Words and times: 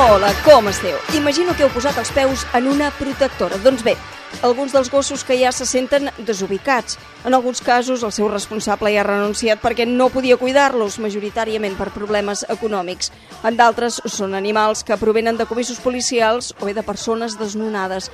Hola, 0.00 0.32
com 0.44 0.66
esteu? 0.70 0.96
Imagino 1.12 1.52
que 1.52 1.60
heu 1.66 1.68
posat 1.74 1.98
els 2.00 2.08
peus 2.16 2.46
en 2.56 2.70
una 2.70 2.86
protectora. 2.96 3.58
Doncs 3.60 3.82
bé, 3.84 3.92
alguns 4.40 4.72
dels 4.72 4.88
gossos 4.88 5.26
que 5.28 5.36
ja 5.36 5.50
se 5.52 5.66
senten 5.68 6.08
desubicats. 6.24 6.96
En 7.28 7.36
alguns 7.36 7.60
casos, 7.60 8.00
el 8.00 8.14
seu 8.16 8.30
responsable 8.32 8.94
ja 8.94 9.02
ha 9.02 9.04
renunciat 9.04 9.60
perquè 9.60 9.84
no 9.84 10.08
podia 10.08 10.38
cuidar-los, 10.40 10.96
majoritàriament 11.04 11.76
per 11.76 11.90
problemes 11.92 12.46
econòmics. 12.48 13.12
En 13.44 13.60
d'altres, 13.60 14.00
són 14.08 14.32
animals 14.38 14.86
que 14.88 14.96
provenen 14.96 15.36
de 15.36 15.44
comissos 15.44 15.84
policials 15.84 16.54
o 16.56 16.70
bé 16.70 16.72
de 16.72 16.86
persones 16.86 17.36
desnonades. 17.36 18.08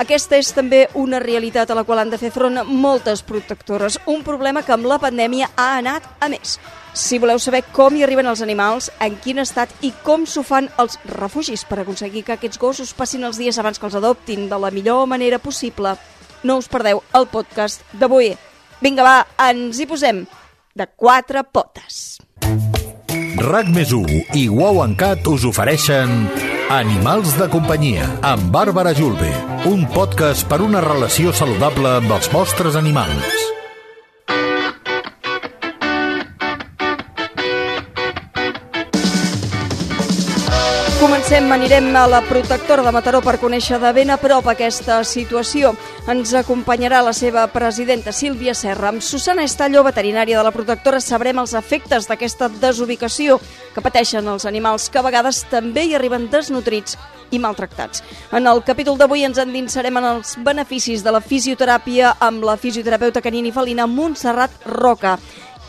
Aquesta 0.00 0.38
és 0.40 0.52
també 0.56 0.86
una 0.96 1.20
realitat 1.20 1.70
a 1.70 1.76
la 1.76 1.84
qual 1.84 2.00
han 2.00 2.10
de 2.12 2.18
fer 2.20 2.30
front 2.32 2.62
moltes 2.64 3.20
protectores, 3.22 3.98
un 4.06 4.22
problema 4.24 4.62
que 4.64 4.72
amb 4.72 4.88
la 4.88 4.98
pandèmia 5.02 5.50
ha 5.56 5.76
anat 5.76 6.06
a 6.20 6.30
més. 6.32 6.56
Si 6.96 7.18
voleu 7.20 7.38
saber 7.40 7.62
com 7.72 7.96
hi 7.96 8.02
arriben 8.04 8.28
els 8.28 8.42
animals, 8.44 8.90
en 9.00 9.16
quin 9.20 9.40
estat 9.40 9.72
i 9.84 9.92
com 10.04 10.24
s'ho 10.28 10.44
fan 10.44 10.70
els 10.80 10.98
refugis 11.08 11.64
per 11.68 11.82
aconseguir 11.82 12.24
que 12.24 12.36
aquests 12.36 12.60
gossos 12.60 12.92
passin 12.96 13.24
els 13.24 13.40
dies 13.40 13.58
abans 13.58 13.78
que 13.78 13.88
els 13.88 13.96
adoptin 13.96 14.48
de 14.48 14.58
la 14.60 14.70
millor 14.70 15.06
manera 15.08 15.40
possible, 15.40 15.96
no 16.42 16.58
us 16.60 16.68
perdeu 16.68 17.02
el 17.16 17.28
podcast 17.32 17.84
d'avui. 17.92 18.32
Vinga, 18.82 19.04
va, 19.04 19.16
ens 19.48 19.80
hi 19.80 19.86
posem 19.86 20.24
de 20.74 20.88
quatre 20.96 21.44
potes. 21.44 22.18
RAC 23.42 23.68
més 23.74 23.92
i 24.36 24.48
Wow 24.48 24.82
en 24.84 24.96
Cat 24.96 25.26
us 25.28 25.44
ofereixen 25.48 26.26
Animals 26.72 27.34
de 27.36 27.50
companyia 27.52 28.06
amb 28.24 28.46
Bàrbara 28.48 28.94
Julve, 28.96 29.28
un 29.68 29.82
podcast 29.92 30.46
per 30.48 30.62
una 30.64 30.80
relació 30.80 31.34
saludable 31.36 31.90
amb 31.98 32.14
els 32.16 32.30
vostres 32.32 32.78
animals. 32.80 33.42
Comencem, 40.96 41.52
anirem 41.52 41.90
a 41.92 42.06
la 42.08 42.22
protectora 42.24 42.86
de 42.86 42.94
Mataró 42.96 43.20
per 43.20 43.36
conèixer 43.42 43.76
de 43.82 43.92
ben 43.92 44.14
a 44.14 44.16
prop 44.22 44.48
aquesta 44.48 45.02
situació. 45.04 45.74
Ens 46.02 46.32
acompanyarà 46.34 46.98
la 47.06 47.12
seva 47.14 47.44
presidenta, 47.54 48.10
Sílvia 48.10 48.56
Serra. 48.58 48.88
Amb 48.90 49.04
Susana 49.06 49.44
Estallo, 49.46 49.84
veterinària 49.86 50.34
de 50.34 50.42
la 50.42 50.50
protectora, 50.50 50.98
sabrem 50.98 51.38
els 51.38 51.54
efectes 51.54 52.08
d'aquesta 52.10 52.48
desubicació 52.50 53.36
que 53.70 53.84
pateixen 53.84 54.26
els 54.26 54.42
animals, 54.50 54.88
que 54.90 54.98
a 54.98 55.04
vegades 55.06 55.44
també 55.46 55.84
hi 55.86 55.94
arriben 55.94 56.26
desnutrits 56.32 56.98
i 57.30 57.38
maltractats. 57.38 58.02
En 58.34 58.50
el 58.50 58.64
capítol 58.66 58.98
d'avui 58.98 59.22
ens 59.28 59.38
endinsarem 59.38 60.02
en 60.02 60.08
els 60.16 60.34
beneficis 60.42 61.06
de 61.06 61.14
la 61.14 61.22
fisioteràpia 61.22 62.16
amb 62.18 62.42
la 62.50 62.58
fisioterapeuta 62.58 63.22
canina 63.22 63.52
i 63.52 63.54
felina 63.54 63.86
Montserrat 63.86 64.58
Roca 64.66 65.16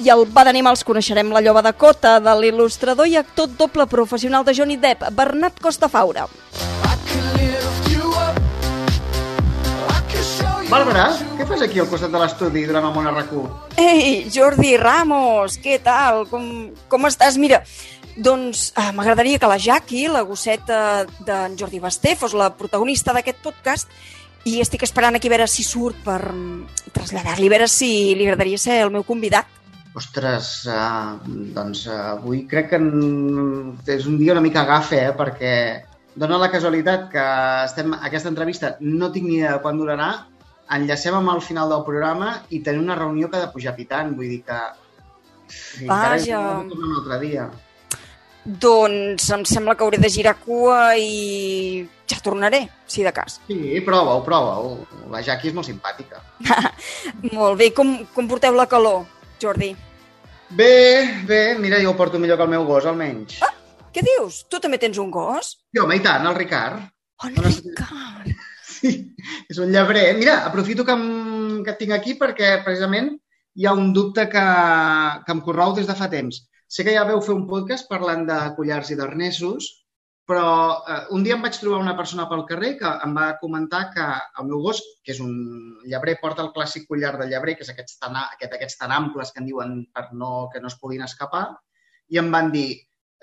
i 0.01 0.09
el 0.09 0.25
va 0.33 0.47
d'animals 0.47 0.81
coneixerem 0.83 1.29
la 1.29 1.45
lloba 1.45 1.61
de 1.61 1.77
cota 1.77 2.17
de 2.19 2.33
l'il·lustrador 2.41 3.05
i 3.05 3.19
actor 3.21 3.53
doble 3.53 3.85
professional 3.85 4.41
de 4.43 4.57
Johnny 4.57 4.81
Depp, 4.81 5.11
Bernat 5.13 5.61
Costafaura. 5.61 6.25
Bàrbara, 10.73 11.03
què 11.37 11.45
fas 11.45 11.61
aquí 11.61 11.77
al 11.77 11.85
costat 11.85 12.09
de 12.09 12.17
l'estudi 12.17 12.63
durant 12.65 12.87
el 12.87 12.93
món 12.95 13.05
RQ? 13.05 13.41
Ei, 13.77 14.23
Jordi 14.33 14.71
Ramos, 14.81 15.59
què 15.61 15.75
tal? 15.85 16.23
Com, 16.31 16.47
com 16.89 17.05
estàs? 17.05 17.37
Mira, 17.37 17.59
doncs 18.17 18.71
eh, 18.71 18.87
m'agradaria 18.97 19.37
que 19.37 19.51
la 19.51 19.59
Jackie, 19.61 20.07
la 20.09 20.23
gosseta 20.25 20.79
d'en 21.27 21.59
Jordi 21.59 21.77
Basté, 21.83 22.15
fos 22.17 22.33
la 22.33 22.49
protagonista 22.57 23.13
d'aquest 23.13 23.45
podcast 23.45 23.93
i 24.49 24.55
estic 24.65 24.87
esperant 24.89 25.13
aquí 25.13 25.29
a 25.29 25.35
veure 25.35 25.47
si 25.51 25.61
surt 25.61 26.01
per 26.07 26.17
mm, 26.31 26.89
traslladar-li, 26.97 27.51
a 27.51 27.53
veure 27.53 27.69
si 27.69 27.93
li 28.17 28.25
agradaria 28.25 28.65
ser 28.65 28.81
el 28.87 28.95
meu 28.97 29.05
convidat. 29.05 29.61
Ostres, 29.93 30.63
uh, 30.73 31.21
doncs 31.53 31.85
uh, 31.85 32.15
avui 32.15 32.47
crec 32.49 32.73
que 32.73 32.81
és 33.93 34.09
un 34.09 34.17
dia 34.17 34.33
una 34.33 34.41
mica 34.41 34.65
agafe, 34.65 35.05
eh, 35.05 35.13
perquè 35.21 35.55
dona 36.17 36.41
la 36.41 36.49
casualitat 36.49 37.11
que 37.13 37.31
estem 37.69 37.93
aquesta 38.01 38.33
entrevista, 38.33 38.77
no 38.81 39.13
tinc 39.13 39.29
ni 39.29 39.37
idea 39.37 39.59
de 39.59 39.61
quan 39.61 39.77
durarà, 39.77 40.13
enllacem 40.71 41.15
amb 41.17 41.33
el 41.33 41.41
final 41.43 41.69
del 41.69 41.83
programa 41.87 42.37
i 42.49 42.61
tenim 42.63 42.85
una 42.85 42.97
reunió 42.99 43.29
que 43.29 43.37
ha 43.37 43.45
de 43.45 43.51
pujar 43.53 43.75
pitant, 43.75 44.15
vull 44.17 44.31
dir 44.31 44.41
que... 44.47 44.59
Vaja. 45.85 46.39
un 46.63 46.95
altre 46.97 47.19
dia. 47.21 47.49
Doncs 48.43 49.29
em 49.31 49.43
sembla 49.47 49.75
que 49.75 49.85
hauré 49.85 49.99
de 50.01 50.09
girar 50.11 50.33
cua 50.41 50.97
i 50.99 51.83
ja 52.09 52.19
tornaré, 52.23 52.65
si 52.87 53.03
de 53.05 53.13
cas. 53.15 53.39
Sí, 53.47 53.79
prova-ho, 53.85 54.23
prova-ho. 54.25 54.73
La 55.13 55.21
Jackie 55.23 55.51
és 55.51 55.55
molt 55.55 55.69
simpàtica. 55.69 56.19
molt 57.37 57.59
bé. 57.59 57.71
Com, 57.75 57.95
com 58.15 58.27
porteu 58.27 58.55
la 58.57 58.67
calor? 58.67 59.05
Jordi? 59.39 59.71
Bé, 60.53 61.23
bé, 61.27 61.41
mira, 61.59 61.79
jo 61.81 61.93
ho 61.93 61.97
porto 61.97 62.19
millor 62.19 62.37
que 62.37 62.45
el 62.45 62.51
meu 62.51 62.65
gos, 62.67 62.85
almenys. 62.89 63.39
Ah, 63.41 63.53
què 63.95 64.03
dius? 64.05 64.43
Tu 64.51 64.59
també 64.61 64.79
tens 64.81 64.99
un 65.01 65.09
gos? 65.13 65.55
Sí, 65.71 65.79
home, 65.81 65.97
i 65.97 66.03
tant, 66.03 66.27
el 66.27 66.35
Ricard. 66.35 66.83
Oh, 67.23 67.29
el 67.31 67.47
Ricard! 67.47 68.33
És 69.51 69.59
un 69.59 69.71
llebrer. 69.73 70.07
Mira, 70.17 70.39
aprofito 70.47 70.85
que, 70.85 70.95
em, 70.95 71.61
que 71.63 71.73
et 71.73 71.79
tinc 71.81 71.93
aquí 71.95 72.17
perquè 72.19 72.57
precisament 72.65 73.13
hi 73.55 73.67
ha 73.67 73.75
un 73.77 73.93
dubte 73.93 74.25
que, 74.31 74.43
que 75.25 75.35
em 75.35 75.41
correu 75.45 75.75
des 75.77 75.87
de 75.89 75.95
fa 75.97 76.09
temps. 76.11 76.41
Sé 76.67 76.85
que 76.85 76.95
ja 76.95 77.05
veu 77.05 77.21
fer 77.21 77.35
un 77.35 77.47
podcast 77.49 77.89
parlant 77.89 78.25
de 78.29 78.37
collars 78.57 78.89
i 78.89 78.97
d'arnesos, 78.97 79.67
però 80.25 80.45
eh, 80.87 81.01
un 81.15 81.25
dia 81.25 81.35
em 81.35 81.43
vaig 81.43 81.57
trobar 81.59 81.81
una 81.83 81.95
persona 81.97 82.25
pel 82.29 82.45
carrer 82.49 82.71
que 82.79 82.93
em 83.05 83.13
va 83.17 83.33
comentar 83.41 83.83
que 83.93 84.05
el 84.41 84.47
meu 84.49 84.63
gos, 84.63 84.79
que 85.03 85.13
és 85.13 85.19
un 85.21 85.35
llebrer, 85.83 86.15
porta 86.21 86.41
el 86.45 86.53
clàssic 86.55 86.87
collar 86.87 87.13
de 87.19 87.27
llebrer, 87.29 87.57
que 87.59 87.67
és 87.67 87.71
aquests 87.73 87.99
tan, 87.99 88.17
aquest, 88.23 88.55
aquests 88.57 88.79
tan 88.79 88.95
amples 88.95 89.33
que 89.33 89.43
en 89.43 89.51
diuen 89.51 89.77
per 89.93 90.07
no, 90.17 90.47
que 90.53 90.63
no 90.63 90.71
es 90.71 90.79
puguin 90.79 91.03
escapar, 91.05 91.45
i 92.09 92.19
em 92.21 92.31
van 92.33 92.51
dir, 92.55 92.69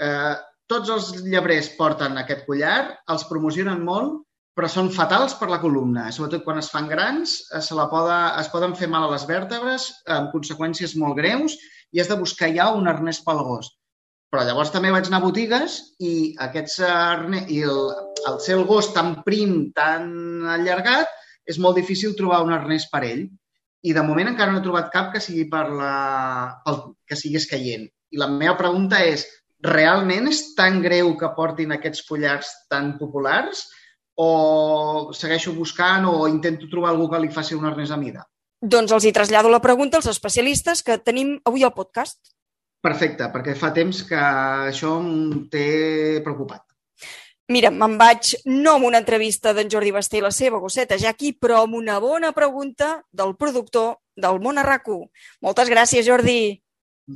eh, 0.01 0.35
tots 0.71 0.93
els 0.95 1.11
llebrers 1.25 1.73
porten 1.79 2.21
aquest 2.21 2.45
collar, 2.47 2.77
els 3.11 3.27
promocionen 3.27 3.83
molt, 3.87 4.21
però 4.61 4.69
són 4.69 4.91
fatals 4.93 5.33
per 5.41 5.47
la 5.49 5.57
columna. 5.63 6.11
Sobretot 6.13 6.43
quan 6.45 6.59
es 6.61 6.67
fan 6.69 6.85
grans, 6.91 7.39
eh, 7.49 7.63
se 7.65 7.73
la 7.73 7.87
poda, 7.89 8.37
es 8.37 8.51
poden 8.53 8.75
fer 8.77 8.91
mal 8.93 9.07
a 9.07 9.13
les 9.15 9.23
vèrtebres, 9.25 9.87
amb 10.05 10.35
conseqüències 10.35 10.93
molt 11.01 11.17
greus, 11.17 11.55
i 11.97 12.01
has 12.03 12.11
de 12.13 12.19
buscar 12.21 12.51
ja 12.53 12.67
un 12.77 12.91
arnès 12.91 13.23
pel 13.25 13.41
gos. 13.47 13.71
Però 14.29 14.45
llavors 14.45 14.69
també 14.75 14.93
vaig 14.93 15.09
anar 15.09 15.23
a 15.23 15.25
botigues 15.25 15.79
i 16.05 16.35
aquests 16.45 16.77
i 17.49 17.63
el, 17.71 17.81
el 18.29 18.39
el 18.59 18.67
gos 18.69 18.93
tan 18.93 19.23
prim, 19.25 19.73
tan 19.73 20.45
allargat, 20.59 21.09
és 21.49 21.57
molt 21.59 21.81
difícil 21.81 22.13
trobar 22.15 22.45
un 22.45 22.53
arnès 22.53 22.91
per 22.93 23.03
ell. 23.09 23.25
I 23.81 23.97
de 23.97 24.05
moment 24.05 24.29
encara 24.29 24.53
no 24.53 24.61
he 24.61 24.69
trobat 24.69 24.93
cap 24.93 25.09
que 25.15 25.25
sigui 25.25 25.49
per 25.49 25.71
la, 25.73 25.97
pel, 26.67 26.83
que 27.09 27.17
sigui 27.17 27.41
escaient. 27.41 27.89
I 28.13 28.21
la 28.21 28.29
meva 28.29 28.61
pregunta 28.61 29.01
és, 29.01 29.25
realment 29.65 30.29
és 30.29 30.51
tan 30.55 30.83
greu 30.85 31.17
que 31.17 31.33
portin 31.33 31.73
aquests 31.73 32.05
follars 32.05 32.53
tan 32.69 32.99
populars 33.01 33.71
o 34.21 35.13
segueixo 35.17 35.55
buscant 35.57 36.05
o 36.11 36.27
intento 36.29 36.69
trobar 36.69 36.93
algú 36.93 37.09
que 37.11 37.21
li 37.23 37.31
faci 37.33 37.57
un 37.57 37.65
arnès 37.69 37.93
a 37.95 37.99
mida? 38.01 38.27
Doncs 38.61 38.93
els 38.93 39.07
hi 39.09 39.15
trasllado 39.17 39.49
la 39.49 39.63
pregunta 39.65 39.97
als 39.97 40.11
especialistes 40.11 40.83
que 40.85 40.99
tenim 41.01 41.39
avui 41.49 41.65
al 41.65 41.73
podcast. 41.73 42.19
Perfecte, 42.85 43.29
perquè 43.33 43.55
fa 43.57 43.73
temps 43.77 44.03
que 44.09 44.21
això 44.21 44.99
em 45.01 45.47
té 45.53 46.21
preocupat. 46.25 46.67
Mira, 47.51 47.73
me'n 47.75 47.97
vaig 47.99 48.35
no 48.47 48.77
amb 48.77 48.87
una 48.91 49.01
entrevista 49.03 49.55
d'en 49.57 49.73
Jordi 49.73 49.91
Basté 49.97 50.21
i 50.21 50.25
la 50.25 50.31
seva 50.31 50.61
gosseta 50.63 51.01
Jacqui, 51.01 51.33
però 51.35 51.65
amb 51.65 51.81
una 51.81 51.99
bona 51.99 52.31
pregunta 52.37 52.93
del 53.11 53.35
productor 53.41 53.97
del 54.15 54.39
Món 54.45 54.61
Arraco. 54.61 55.01
Moltes 55.43 55.73
gràcies, 55.73 56.07
Jordi. 56.07 56.61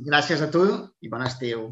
Gràcies 0.09 0.41
a 0.43 0.49
tu 0.51 0.65
i 1.01 1.09
bon 1.13 1.23
estiu. 1.23 1.69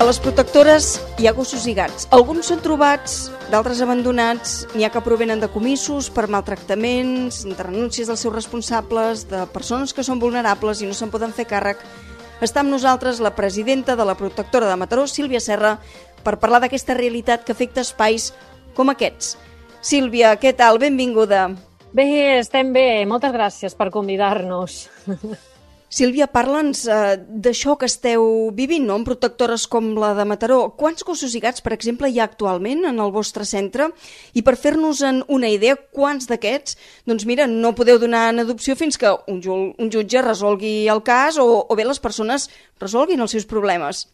A 0.00 0.04
les 0.08 0.16
protectores 0.16 0.94
hi 1.20 1.26
ha 1.28 1.32
gossos 1.36 1.66
i 1.68 1.74
gats. 1.76 2.06
Alguns 2.16 2.48
són 2.48 2.62
trobats, 2.64 3.26
d'altres 3.52 3.82
abandonats, 3.84 4.54
n'hi 4.72 4.86
ha 4.86 4.88
que 4.94 5.02
provenen 5.04 5.42
de 5.42 5.50
comissos 5.52 6.08
per 6.08 6.24
maltractaments, 6.32 7.42
de 7.44 7.56
renúncies 7.58 8.08
dels 8.08 8.22
seus 8.24 8.32
responsables, 8.32 9.26
de 9.28 9.42
persones 9.52 9.92
que 9.92 10.00
són 10.06 10.22
vulnerables 10.22 10.80
i 10.80 10.88
no 10.88 10.96
se'n 10.96 11.12
poden 11.12 11.36
fer 11.36 11.44
càrrec. 11.50 11.84
Està 12.40 12.64
amb 12.64 12.72
nosaltres 12.72 13.20
la 13.20 13.34
presidenta 13.36 13.92
de 13.92 14.08
la 14.08 14.16
protectora 14.16 14.72
de 14.72 14.80
Mataró, 14.80 15.04
Sílvia 15.04 15.44
Serra, 15.44 15.74
per 16.24 16.38
parlar 16.40 16.62
d'aquesta 16.64 16.96
realitat 16.96 17.44
que 17.44 17.52
afecta 17.52 17.84
espais 17.84 18.30
com 18.72 18.88
aquests. 18.88 19.34
Sílvia, 19.84 20.32
què 20.40 20.56
tal? 20.56 20.80
Benvinguda. 20.80 21.50
Bé, 21.92 22.08
estem 22.38 22.72
bé. 22.72 23.04
Moltes 23.04 23.36
gràcies 23.36 23.76
per 23.76 23.92
convidar-nos. 23.92 24.86
Sílvia, 25.90 26.28
parla'ns 26.30 26.84
eh, 26.86 27.16
d'això 27.18 27.74
que 27.74 27.88
esteu 27.90 28.22
vivint, 28.54 28.84
no?, 28.86 28.94
en 29.00 29.06
protectores 29.08 29.64
com 29.66 29.88
la 29.98 30.12
de 30.14 30.22
Mataró. 30.22 30.60
Quants 30.78 31.02
gossos 31.02 31.34
i 31.34 31.40
gats, 31.42 31.64
per 31.66 31.72
exemple, 31.74 32.06
hi 32.06 32.20
ha 32.20 32.28
actualment 32.28 32.86
en 32.92 33.02
el 33.02 33.10
vostre 33.10 33.42
centre? 33.42 33.88
I 34.38 34.44
per 34.46 34.54
fer-nos 34.54 35.02
una 35.26 35.50
idea, 35.50 35.74
quants 35.98 36.30
d'aquests, 36.30 36.78
doncs 37.10 37.26
mira, 37.26 37.48
no 37.50 37.74
podeu 37.74 37.98
donar 37.98 38.28
en 38.30 38.44
adopció 38.44 38.78
fins 38.78 39.00
que 39.02 39.10
un, 39.26 39.42
un 39.42 39.90
jutge 39.90 40.22
resolgui 40.22 40.86
el 40.94 41.02
cas 41.02 41.42
o, 41.42 41.50
o 41.66 41.74
bé 41.74 41.88
les 41.88 41.98
persones 41.98 42.46
resolguin 42.78 43.26
els 43.26 43.34
seus 43.34 43.50
problemes? 43.50 44.06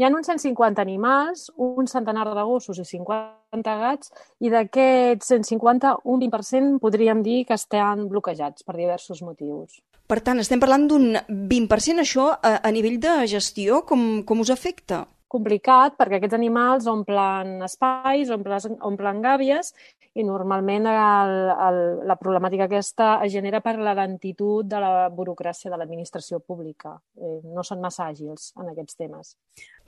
Hi 0.00 0.06
ha 0.06 0.08
uns 0.08 0.30
150 0.30 0.80
animals, 0.80 1.50
un 1.60 1.84
centenar 1.84 2.24
de 2.24 2.42
gossos 2.48 2.78
i 2.80 2.84
50 2.88 3.72
gats, 3.82 4.08
i 4.40 4.48
d'aquests 4.48 5.34
150, 5.34 5.90
un 6.08 6.22
20% 6.22 6.78
podríem 6.80 7.20
dir 7.26 7.42
que 7.44 7.58
estan 7.60 8.06
bloquejats 8.08 8.64
per 8.64 8.78
diversos 8.78 9.20
motius. 9.20 9.82
Per 10.08 10.18
tant, 10.24 10.40
estem 10.40 10.62
parlant 10.62 10.86
d'un 10.88 11.18
20%. 11.28 12.00
Això, 12.00 12.30
a, 12.32 12.54
a 12.64 12.72
nivell 12.72 12.96
de 13.04 13.18
gestió, 13.34 13.82
com, 13.84 14.22
com 14.24 14.40
us 14.40 14.54
afecta? 14.54 15.04
complicat 15.32 15.94
perquè 15.96 16.18
aquests 16.18 16.36
animals 16.36 16.84
omplen 16.90 17.62
espais, 17.64 18.28
omplen, 18.34 18.74
omplen 18.84 19.22
gàbies 19.24 19.72
i 20.14 20.24
normalment 20.26 20.86
el, 20.90 21.34
el, 21.66 21.80
la 22.08 22.16
problemàtica 22.20 22.66
aquesta 22.68 23.14
es 23.24 23.32
genera 23.32 23.62
per 23.64 23.78
la 23.80 23.94
lentitud 23.96 24.66
de 24.68 24.80
la 24.82 25.08
burocràcia 25.14 25.72
de 25.72 25.78
l'administració 25.80 26.40
pública. 26.40 26.98
Eh, 27.16 27.40
no 27.44 27.64
són 27.64 27.80
massa 27.80 28.08
àgils 28.10 28.50
en 28.60 28.72
aquests 28.72 28.98
temes. 29.00 29.34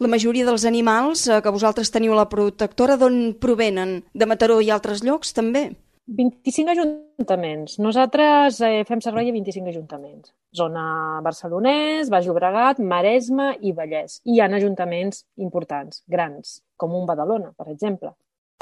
La 0.00 0.10
majoria 0.10 0.46
dels 0.48 0.64
animals 0.68 1.26
eh, 1.28 1.40
que 1.44 1.54
vosaltres 1.54 1.92
teniu 1.92 2.16
a 2.16 2.22
la 2.22 2.28
protectora 2.30 2.96
d'on 3.00 3.34
provenen? 3.40 4.00
De 4.14 4.28
Mataró 4.28 4.60
i 4.64 4.72
altres 4.72 5.04
llocs 5.04 5.36
també? 5.36 5.70
25 6.06 6.70
ajuntaments. 6.70 7.78
Nosaltres 7.80 8.60
eh, 8.60 8.82
fem 8.88 9.00
servei 9.00 9.30
a 9.30 9.32
25 9.32 9.72
ajuntaments. 9.72 10.32
Zona 10.54 11.20
Barcelonès, 11.24 12.10
Baix 12.12 12.26
Llobregat, 12.28 12.80
Maresme 12.80 13.54
i 13.60 13.72
Vallès. 13.72 14.20
I 14.24 14.36
hi 14.36 14.42
ha 14.42 14.50
ajuntaments 14.52 15.24
importants, 15.36 16.02
grans, 16.08 16.60
com 16.76 16.94
un 16.94 17.08
Badalona, 17.08 17.52
per 17.56 17.70
exemple. 17.72 18.12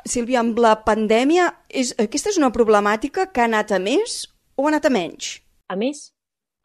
Sílvia, 0.08 0.40
amb 0.42 0.58
la 0.58 0.74
pandèmia, 0.86 1.50
és, 1.68 1.92
aquesta 2.00 2.32
és 2.32 2.38
una 2.40 2.52
problemàtica 2.54 3.28
que 3.30 3.44
ha 3.44 3.48
anat 3.50 3.72
a 3.72 3.78
més 3.82 4.24
o 4.56 4.66
ha 4.66 4.72
anat 4.72 4.88
a 4.88 4.92
menys? 4.92 5.36
A 5.70 5.76
més. 5.78 6.10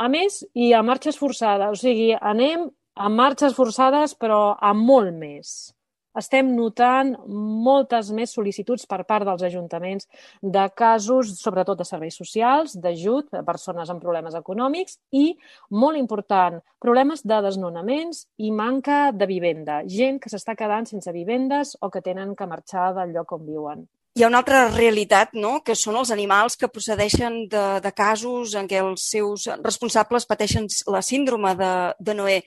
A 0.01 0.09
més 0.09 0.44
i 0.53 0.71
a 0.74 0.83
marxes 0.85 1.18
forçades. 1.18 1.69
O 1.74 1.79
sigui, 1.79 2.12
anem 2.18 2.68
a 2.97 3.09
marxes 3.13 3.53
forçades, 3.57 4.15
però 4.18 4.57
a 4.57 4.74
molt 4.74 5.13
més 5.13 5.76
estem 6.19 6.49
notant 6.55 7.13
moltes 7.27 8.11
més 8.15 8.33
sol·licituds 8.35 8.87
per 8.89 9.03
part 9.09 9.27
dels 9.27 9.43
ajuntaments 9.47 10.07
de 10.41 10.65
casos, 10.75 11.35
sobretot 11.41 11.79
de 11.79 11.87
serveis 11.87 12.17
socials, 12.19 12.77
d'ajut 12.81 13.33
a 13.37 13.43
persones 13.47 13.89
amb 13.89 14.03
problemes 14.03 14.37
econòmics 14.37 14.99
i, 15.11 15.35
molt 15.69 15.99
important, 15.99 16.61
problemes 16.83 17.23
de 17.25 17.41
desnonaments 17.45 18.25
i 18.37 18.51
manca 18.51 19.11
de 19.11 19.29
vivenda. 19.29 19.83
Gent 19.87 20.21
que 20.23 20.31
s'està 20.33 20.57
quedant 20.57 20.89
sense 20.89 21.13
vivendes 21.13 21.77
o 21.81 21.91
que 21.93 22.01
tenen 22.01 22.35
que 22.35 22.49
marxar 22.49 22.93
del 22.97 23.13
lloc 23.15 23.37
on 23.37 23.45
viuen. 23.45 23.87
Hi 24.17 24.23
ha 24.23 24.29
una 24.31 24.39
altra 24.41 24.63
realitat, 24.71 25.35
no?, 25.37 25.59
que 25.61 25.75
són 25.77 25.99
els 25.99 26.09
animals 26.09 26.55
que 26.57 26.71
procedeixen 26.73 27.43
de, 27.51 27.65
de 27.83 27.91
casos 27.93 28.55
en 28.57 28.65
què 28.65 28.79
els 28.81 29.03
seus 29.11 29.45
responsables 29.61 30.25
pateixen 30.25 30.65
la 30.89 31.03
síndrome 31.05 31.51
de, 31.59 31.69
de 32.01 32.15
Noé. 32.17 32.39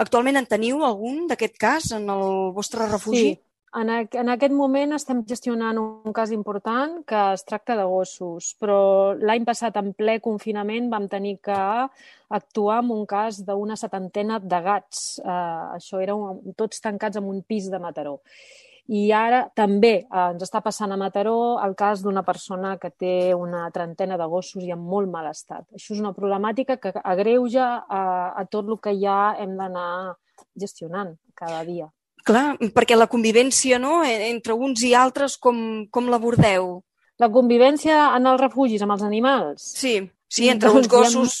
Actualment 0.00 0.40
en 0.40 0.48
teniu 0.48 0.80
algun 0.86 1.26
d'aquest 1.28 1.56
cas 1.60 1.92
en 1.96 2.08
el 2.08 2.52
vostre 2.56 2.88
refugi? 2.88 3.24
Sí. 3.28 3.38
En, 3.78 3.90
en 3.92 4.30
aquest 4.32 4.54
moment 4.56 4.96
estem 4.96 5.20
gestionant 5.30 5.78
un 5.78 6.14
cas 6.14 6.32
important 6.34 6.96
que 7.06 7.18
es 7.36 7.44
tracta 7.46 7.76
de 7.78 7.84
gossos, 7.86 8.48
però 8.58 8.78
l'any 9.14 9.44
passat, 9.46 9.76
en 9.78 9.92
ple 9.94 10.16
confinament, 10.24 10.88
vam 10.90 11.06
tenir 11.12 11.36
que 11.44 11.58
actuar 12.34 12.80
en 12.82 12.90
un 12.96 13.04
cas 13.06 13.38
d'una 13.46 13.76
setantena 13.78 14.40
de 14.42 14.60
gats. 14.64 15.20
Uh, 15.22 15.76
això 15.76 16.02
era 16.02 16.18
un, 16.18 16.42
tots 16.58 16.82
tancats 16.82 17.20
en 17.20 17.30
un 17.30 17.44
pis 17.46 17.70
de 17.70 17.78
Mataró. 17.78 18.16
I 18.90 19.04
ara 19.14 19.44
també 19.54 19.92
eh, 20.00 20.22
ens 20.32 20.42
està 20.42 20.58
passant 20.64 20.90
a 20.90 20.98
Mataró 20.98 21.60
el 21.62 21.76
cas 21.78 22.02
d'una 22.02 22.24
persona 22.26 22.74
que 22.82 22.90
té 22.90 23.14
una 23.36 23.68
trentena 23.70 24.18
de 24.18 24.26
gossos 24.26 24.64
i 24.66 24.72
en 24.74 24.82
molt 24.82 25.10
mal 25.12 25.28
estat. 25.30 25.68
Això 25.76 25.94
és 25.94 26.02
una 26.02 26.14
problemàtica 26.16 26.80
que 26.82 26.92
agreuja 26.98 27.68
a, 27.86 28.02
a 28.34 28.44
tot 28.50 28.66
el 28.66 28.80
que 28.82 28.96
ja 28.98 29.36
hem 29.38 29.54
d'anar 29.60 30.16
gestionant 30.58 31.14
cada 31.38 31.62
dia. 31.68 31.86
Clar, 32.26 32.58
perquè 32.74 32.98
la 32.98 33.08
convivència 33.08 33.78
no, 33.80 34.00
entre 34.04 34.58
uns 34.58 34.82
i 34.84 34.92
altres, 34.98 35.38
com, 35.38 35.86
com 35.90 36.10
l'abordeu? 36.10 36.80
La 37.20 37.30
convivència 37.32 38.10
en 38.16 38.26
els 38.26 38.42
refugis 38.42 38.82
amb 38.82 38.96
els 38.96 39.06
animals? 39.06 39.70
Sí, 39.78 39.94
sí 40.28 40.50
entre 40.50 40.68
doncs 40.68 40.82
uns 40.82 40.92
gossos 40.92 41.38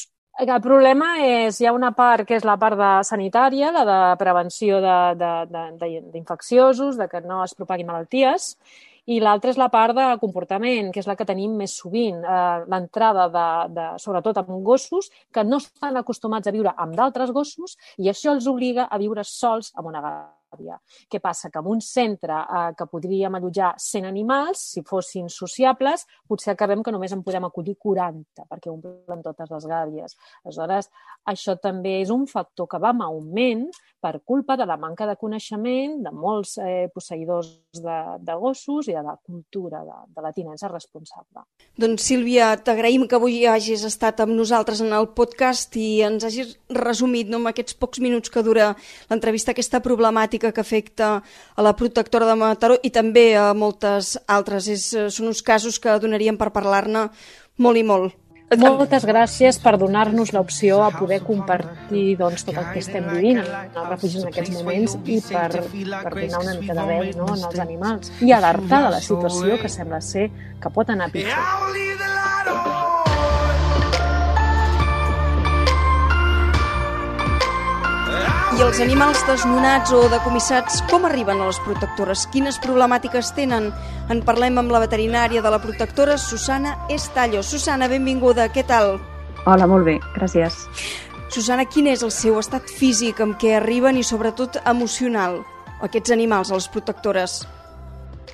el 0.48 0.60
problema 0.64 1.18
és, 1.20 1.58
hi 1.60 1.66
ha 1.68 1.72
una 1.76 1.90
part 1.92 2.24
que 2.28 2.36
és 2.38 2.44
la 2.48 2.56
part 2.60 2.78
de 2.78 2.90
sanitària, 3.04 3.70
la 3.74 3.82
de 3.84 4.16
prevenció 4.20 4.80
d'infecciosos, 4.80 6.96
de, 6.96 7.02
de, 7.02 7.04
de, 7.04 7.06
de 7.06 7.08
que 7.12 7.20
no 7.26 7.42
es 7.44 7.54
propaguin 7.54 7.86
malalties, 7.90 8.56
i 9.10 9.20
l'altra 9.20 9.50
és 9.50 9.58
la 9.60 9.68
part 9.72 9.94
de 9.96 10.06
comportament, 10.22 10.92
que 10.94 11.00
és 11.02 11.08
la 11.08 11.16
que 11.18 11.28
tenim 11.28 11.56
més 11.60 11.76
sovint, 11.76 12.24
eh, 12.24 12.64
l'entrada 12.72 13.28
de, 13.28 13.46
de, 13.76 13.86
sobretot 13.98 14.36
amb 14.40 14.64
gossos 14.64 15.10
que 15.32 15.44
no 15.44 15.56
estan 15.60 15.96
acostumats 16.00 16.48
a 16.48 16.56
viure 16.56 16.72
amb 16.76 16.96
d'altres 16.96 17.30
gossos 17.36 17.76
i 17.98 18.08
això 18.08 18.32
els 18.36 18.46
obliga 18.46 18.88
a 18.88 18.98
viure 18.98 19.24
sols 19.24 19.72
amb 19.76 19.88
una 19.92 20.04
gata 20.04 20.39
àvia. 20.52 20.78
Què 21.10 21.20
passa? 21.22 21.50
Que 21.50 21.60
en 21.60 21.68
un 21.70 21.80
centre 21.84 22.38
eh, 22.42 22.72
que 22.78 22.86
podríem 22.90 23.34
allotjar 23.38 23.74
100 23.78 24.08
animals, 24.08 24.64
si 24.74 24.84
fossin 24.86 25.28
sociables, 25.32 26.06
potser 26.28 26.54
acabem 26.54 26.82
que 26.82 26.94
només 26.94 27.12
en 27.16 27.24
podem 27.26 27.46
acollir 27.48 27.76
40, 27.78 28.46
perquè 28.50 28.72
omplen 28.72 29.22
totes 29.24 29.50
les 29.54 29.68
gàbies. 29.70 30.16
Aleshores, 30.44 30.90
això 31.30 31.56
també 31.60 32.00
és 32.00 32.10
un 32.14 32.26
factor 32.30 32.68
que 32.70 32.80
va 32.82 32.94
en 32.94 33.04
augment 33.06 33.68
per 34.00 34.20
culpa 34.24 34.56
de 34.56 34.64
la 34.66 34.78
manca 34.80 35.06
de 35.06 35.16
coneixement 35.20 35.98
de 36.04 36.12
molts 36.16 36.56
eh, 36.58 36.88
posseïdors 36.94 37.50
de, 37.76 37.98
de 38.24 38.36
gossos 38.40 38.88
i 38.88 38.96
de 38.96 39.02
la 39.04 39.16
cultura 39.20 39.82
de, 39.84 39.96
de 40.16 40.24
la 40.24 40.32
tinença 40.32 40.70
responsable. 40.72 41.44
Doncs 41.76 42.06
Sílvia, 42.08 42.54
t'agraïm 42.64 43.04
que 43.08 43.18
avui 43.18 43.42
hagis 43.46 43.84
estat 43.86 44.22
amb 44.24 44.32
nosaltres 44.36 44.80
en 44.80 44.94
el 44.96 45.10
podcast 45.16 45.76
i 45.76 46.00
ens 46.06 46.24
hagis 46.24 46.56
resumit 46.72 47.28
no, 47.28 47.42
en 47.42 47.52
aquests 47.52 47.76
pocs 47.76 48.00
minuts 48.00 48.32
que 48.32 48.44
dura 48.46 48.72
l'entrevista 49.10 49.52
aquesta 49.52 49.82
problemàtica 49.84 50.39
que 50.40 50.64
afecta 50.64 51.10
a 51.20 51.62
la 51.62 51.74
protectora 51.76 52.26
de 52.26 52.38
Mataró 52.40 52.78
i 52.82 52.90
també 52.90 53.34
a 53.36 53.52
moltes 53.52 54.16
altres. 54.26 54.68
És, 54.72 54.88
eh, 54.94 55.10
són 55.12 55.28
uns 55.28 55.44
casos 55.44 55.78
que 55.78 55.98
donaríem 56.00 56.40
per 56.40 56.50
parlar-ne 56.56 57.10
molt 57.58 57.76
i 57.76 57.84
molt. 57.84 58.16
Moltes 58.58 59.04
gràcies 59.06 59.60
per 59.62 59.76
donar-nos 59.78 60.32
l'opció 60.34 60.80
a 60.82 60.90
poder 60.90 61.20
compartir 61.22 62.16
doncs, 62.18 62.42
tot 62.48 62.56
el 62.58 62.66
que 62.72 62.80
estem 62.82 63.06
vivint 63.12 63.38
en 63.38 63.46
els 63.46 63.90
refugis 63.92 64.24
en 64.24 64.32
aquests 64.32 64.56
moments 64.56 64.96
i 65.06 65.20
per, 65.22 65.50
per 65.54 66.14
donar 66.16 66.42
una 66.42 66.56
mica 66.58 66.74
de 66.74 66.88
veu 66.88 67.04
no, 67.20 67.28
en 67.36 67.46
els 67.46 67.60
animals 67.62 68.10
i 68.26 68.34
alertar 68.34 68.82
de 68.88 68.94
la 68.96 69.04
situació 69.06 69.60
que 69.62 69.70
sembla 69.70 70.02
ser 70.02 70.32
que 70.58 70.74
pot 70.74 70.90
anar 70.90 71.12
pitjor. 71.14 72.09
I 78.60 78.62
els 78.62 78.76
animals 78.84 79.22
desnonats 79.24 79.88
o 79.96 80.02
decomissats 80.12 80.82
com 80.90 81.06
arriben 81.08 81.38
a 81.40 81.46
les 81.48 81.56
protectores? 81.64 82.26
Quines 82.28 82.58
problemàtiques 82.60 83.30
tenen? 83.32 83.70
En 84.12 84.18
parlem 84.26 84.58
amb 84.60 84.74
la 84.74 84.82
veterinària 84.82 85.40
de 85.40 85.48
la 85.54 85.62
protectora, 85.62 86.18
Susana 86.20 86.74
Estallo. 86.92 87.40
Susana, 87.40 87.88
benvinguda. 87.88 88.50
Què 88.52 88.66
tal? 88.68 88.98
Hola, 89.48 89.64
molt 89.64 89.88
bé. 89.88 89.94
Gràcies. 90.12 90.58
Susana, 91.32 91.64
quin 91.64 91.88
és 91.88 92.04
el 92.04 92.12
seu 92.12 92.36
estat 92.36 92.68
físic 92.68 93.24
amb 93.24 93.38
què 93.40 93.54
arriben 93.56 93.96
i 93.96 94.04
sobretot 94.04 94.60
emocional 94.68 95.40
aquests 95.80 96.12
animals 96.12 96.52
a 96.52 96.60
les 96.60 96.68
protectores? 96.68 97.38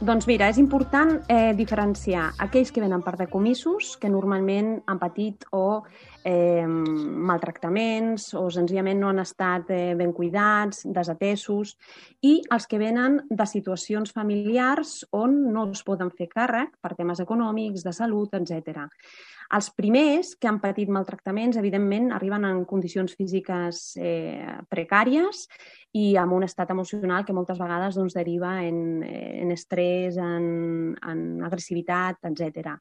Doncs 0.04 0.26
mira, 0.28 0.50
és 0.52 0.58
important 0.60 1.22
eh, 1.32 1.54
diferenciar 1.56 2.26
aquells 2.44 2.68
que 2.68 2.82
venen 2.82 3.00
per 3.00 3.14
decomissos, 3.16 3.94
que 3.96 4.10
normalment 4.12 4.74
han 4.84 4.98
patit 5.00 5.46
o 5.56 5.86
eh, 6.20 6.66
maltractaments 6.68 8.26
o 8.36 8.42
senzillament 8.52 9.00
no 9.00 9.08
han 9.08 9.22
estat 9.22 9.72
eh, 9.72 9.94
ben 9.96 10.12
cuidats, 10.12 10.82
desatesos, 10.84 11.72
i 12.20 12.42
els 12.52 12.68
que 12.68 12.82
venen 12.82 13.22
de 13.30 13.46
situacions 13.48 14.12
familiars 14.12 14.98
on 15.16 15.38
no 15.54 15.64
es 15.70 15.80
poden 15.86 16.12
fer 16.12 16.28
càrrec 16.28 16.76
per 16.76 16.92
temes 16.92 17.24
econòmics, 17.24 17.86
de 17.86 17.96
salut, 17.96 18.36
etc. 18.36 18.84
Els 19.54 19.68
primers 19.78 20.34
que 20.40 20.48
han 20.50 20.58
patit 20.62 20.90
maltractaments, 20.90 21.58
evidentment, 21.60 22.10
arriben 22.16 22.44
en 22.48 22.64
condicions 22.66 23.14
físiques 23.14 23.92
eh, 24.00 24.42
precàries 24.72 25.46
i 25.96 26.16
amb 26.20 26.34
un 26.36 26.44
estat 26.44 26.70
emocional 26.74 27.24
que 27.24 27.34
moltes 27.36 27.58
vegades 27.60 27.96
doncs, 27.96 28.16
deriva 28.18 28.58
en, 28.66 29.00
en 29.06 29.54
estrès, 29.54 30.18
en, 30.20 30.92
en 30.98 31.22
agressivitat, 31.46 32.18
etc. 32.28 32.74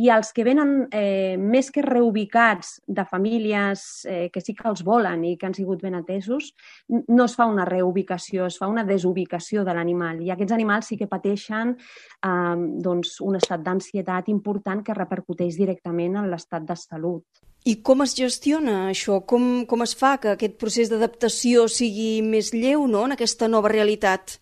I 0.00 0.08
els 0.08 0.32
que 0.32 0.44
venen 0.46 0.86
eh, 0.88 1.36
més 1.36 1.68
que 1.70 1.84
reubicats 1.84 2.78
de 2.88 3.04
famílies 3.04 3.84
eh, 4.08 4.30
que 4.32 4.40
sí 4.40 4.56
que 4.56 4.64
els 4.70 4.82
volen 4.86 5.26
i 5.28 5.34
que 5.36 5.46
han 5.46 5.54
sigut 5.54 5.84
ben 5.84 5.98
atesos, 5.98 6.54
no 6.88 7.28
es 7.28 7.36
fa 7.36 7.46
una 7.46 7.66
reubicació, 7.68 8.48
es 8.48 8.56
fa 8.58 8.70
una 8.72 8.86
desubicació 8.88 9.66
de 9.68 9.76
l'animal. 9.76 10.24
I 10.24 10.32
aquests 10.32 10.56
animals 10.56 10.88
sí 10.88 10.98
que 10.98 11.10
pateixen 11.12 11.76
eh, 11.76 12.56
doncs, 12.88 13.18
un 13.20 13.36
estat 13.38 13.62
d'ansietat 13.62 14.32
important 14.32 14.82
que 14.82 14.96
repercuteix 14.96 15.60
directament 15.60 15.81
en 15.84 16.30
l'estat 16.30 16.62
de 16.62 16.76
salut. 16.76 17.24
I 17.64 17.76
com 17.82 18.02
es 18.02 18.14
gestiona 18.18 18.88
això? 18.90 19.20
Com, 19.26 19.64
com 19.66 19.82
es 19.82 19.94
fa 19.94 20.16
que 20.18 20.34
aquest 20.34 20.58
procés 20.58 20.90
d'adaptació 20.90 21.68
sigui 21.68 22.22
més 22.22 22.52
lleu 22.52 22.86
no, 22.86 23.04
en 23.06 23.12
aquesta 23.12 23.48
nova 23.48 23.70
realitat? 23.70 24.38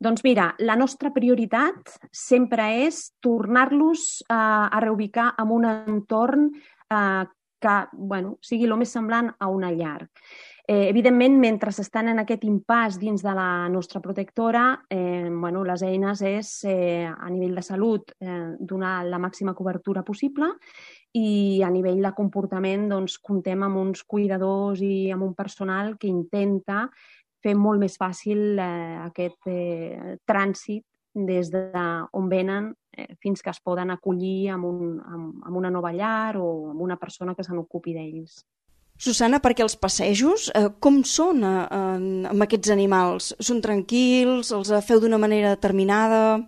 Doncs 0.00 0.22
mira, 0.24 0.54
la 0.58 0.76
nostra 0.76 1.10
prioritat 1.14 1.96
sempre 2.12 2.66
és 2.86 3.12
tornar-los 3.22 4.22
a, 4.28 4.68
a 4.70 4.80
reubicar 4.82 5.32
en 5.38 5.50
un 5.54 5.66
entorn 5.66 6.50
eh, 6.90 7.24
que 7.64 7.76
bueno, 7.92 8.36
sigui 8.42 8.66
el 8.68 8.76
més 8.78 8.92
semblant 8.92 9.32
a 9.38 9.48
una 9.48 9.72
llar. 9.72 10.04
Eh, 10.66 10.88
evidentment, 10.88 11.34
mentre 11.36 11.68
estan 11.76 12.08
en 12.08 12.22
aquest 12.22 12.46
impàs 12.48 12.96
dins 12.96 13.20
de 13.20 13.32
la 13.36 13.68
nostra 13.68 14.00
protectora, 14.00 14.86
eh, 14.88 15.28
bueno, 15.28 15.62
les 15.62 15.82
eines 15.82 16.22
és, 16.22 16.64
eh, 16.64 17.04
a 17.04 17.28
nivell 17.28 17.54
de 17.54 17.62
salut, 17.62 18.12
eh, 18.18 18.56
donar 18.58 19.04
la 19.04 19.18
màxima 19.18 19.52
cobertura 19.54 20.02
possible 20.02 20.46
i 21.12 21.60
a 21.62 21.68
nivell 21.68 22.00
de 22.00 22.14
comportament 22.16 22.88
doncs, 22.88 23.18
comptem 23.18 23.62
amb 23.62 23.76
uns 23.76 24.04
cuidadors 24.04 24.80
i 24.80 25.10
amb 25.10 25.24
un 25.24 25.34
personal 25.34 25.98
que 25.98 26.08
intenta 26.08 26.88
fer 27.42 27.54
molt 27.54 27.78
més 27.78 27.98
fàcil 27.98 28.58
eh, 28.58 28.98
aquest 29.04 29.46
eh, 29.46 30.16
trànsit 30.24 30.84
des 31.12 31.50
d'on 31.50 32.28
venen 32.30 32.74
eh, 32.96 33.14
fins 33.20 33.42
que 33.42 33.50
es 33.50 33.60
poden 33.60 33.90
acollir 33.90 34.48
amb, 34.48 34.64
un, 34.64 34.98
amb, 34.98 35.44
amb 35.44 35.56
una 35.56 35.70
nova 35.70 35.92
llar 35.92 36.38
o 36.38 36.70
amb 36.70 36.80
una 36.80 36.96
persona 36.96 37.34
que 37.34 37.44
se 37.44 37.52
n'ocupi 37.52 37.92
d'ells. 37.92 38.46
Susana, 39.04 39.36
perquè 39.44 39.60
els 39.60 39.74
passejos, 39.76 40.46
eh, 40.56 40.70
com 40.80 41.02
són 41.04 41.44
eh, 41.44 41.64
amb 42.30 42.44
aquests 42.46 42.70
animals? 42.72 43.34
Són 43.36 43.60
tranquils? 43.60 44.52
Els 44.56 44.70
feu 44.86 45.02
d'una 45.02 45.18
manera 45.20 45.50
determinada? 45.52 46.38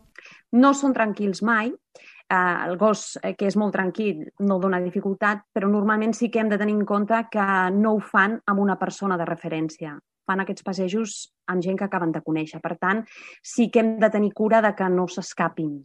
No 0.56 0.72
són 0.72 0.94
tranquils 0.96 1.42
mai. 1.44 1.68
Eh, 1.68 2.56
el 2.66 2.78
gos, 2.80 3.18
eh, 3.22 3.34
que 3.36 3.46
és 3.50 3.58
molt 3.60 3.76
tranquil, 3.76 4.25
no 4.48 4.56
dona 4.62 4.80
dificultat, 4.80 5.44
però 5.52 5.68
normalment 5.68 6.16
sí 6.16 6.30
que 6.32 6.40
hem 6.40 6.48
de 6.48 6.58
tenir 6.58 6.78
en 6.78 6.86
compte 6.88 7.20
que 7.30 7.46
no 7.76 7.92
ho 7.94 8.00
fan 8.00 8.40
amb 8.46 8.64
una 8.64 8.78
persona 8.80 9.18
de 9.20 9.28
referència. 9.28 9.92
Fan 10.26 10.42
aquests 10.42 10.64
passejos 10.64 11.18
amb 11.52 11.62
gent 11.62 11.76
que 11.76 11.84
acaben 11.84 12.14
de 12.14 12.25
conèixer. 12.25 12.62
Per 12.64 12.78
tant, 12.80 13.04
sí 13.42 13.68
que 13.70 13.84
hem 13.84 13.98
de 14.00 14.10
tenir 14.10 14.32
cura 14.32 14.62
de 14.64 14.72
que 14.75 14.88
no 14.88 15.06
s'escapin. 15.06 15.76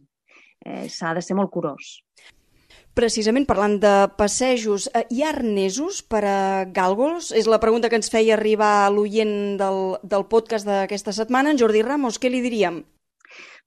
Eh, 0.64 0.88
S'ha 0.88 1.12
de 1.12 1.20
ser 1.20 1.36
molt 1.36 1.52
curós. 1.52 1.98
Precisament 2.92 3.46
parlant 3.48 3.78
de 3.80 3.90
passejos, 4.20 4.90
eh, 4.92 5.06
hi 5.08 5.22
ha 5.22 5.30
arnesos 5.32 6.02
per 6.04 6.20
a 6.28 6.64
gàlgols? 6.76 7.30
És 7.32 7.46
la 7.48 7.58
pregunta 7.60 7.88
que 7.88 7.96
ens 7.96 8.12
feia 8.12 8.34
arribar 8.36 8.90
l'oient 8.92 9.56
del, 9.56 9.78
del 10.02 10.26
podcast 10.28 10.68
d'aquesta 10.68 11.14
setmana. 11.16 11.54
En 11.54 11.60
Jordi 11.62 11.80
Ramos, 11.86 12.20
què 12.20 12.28
li 12.28 12.42
diríem? 12.44 12.82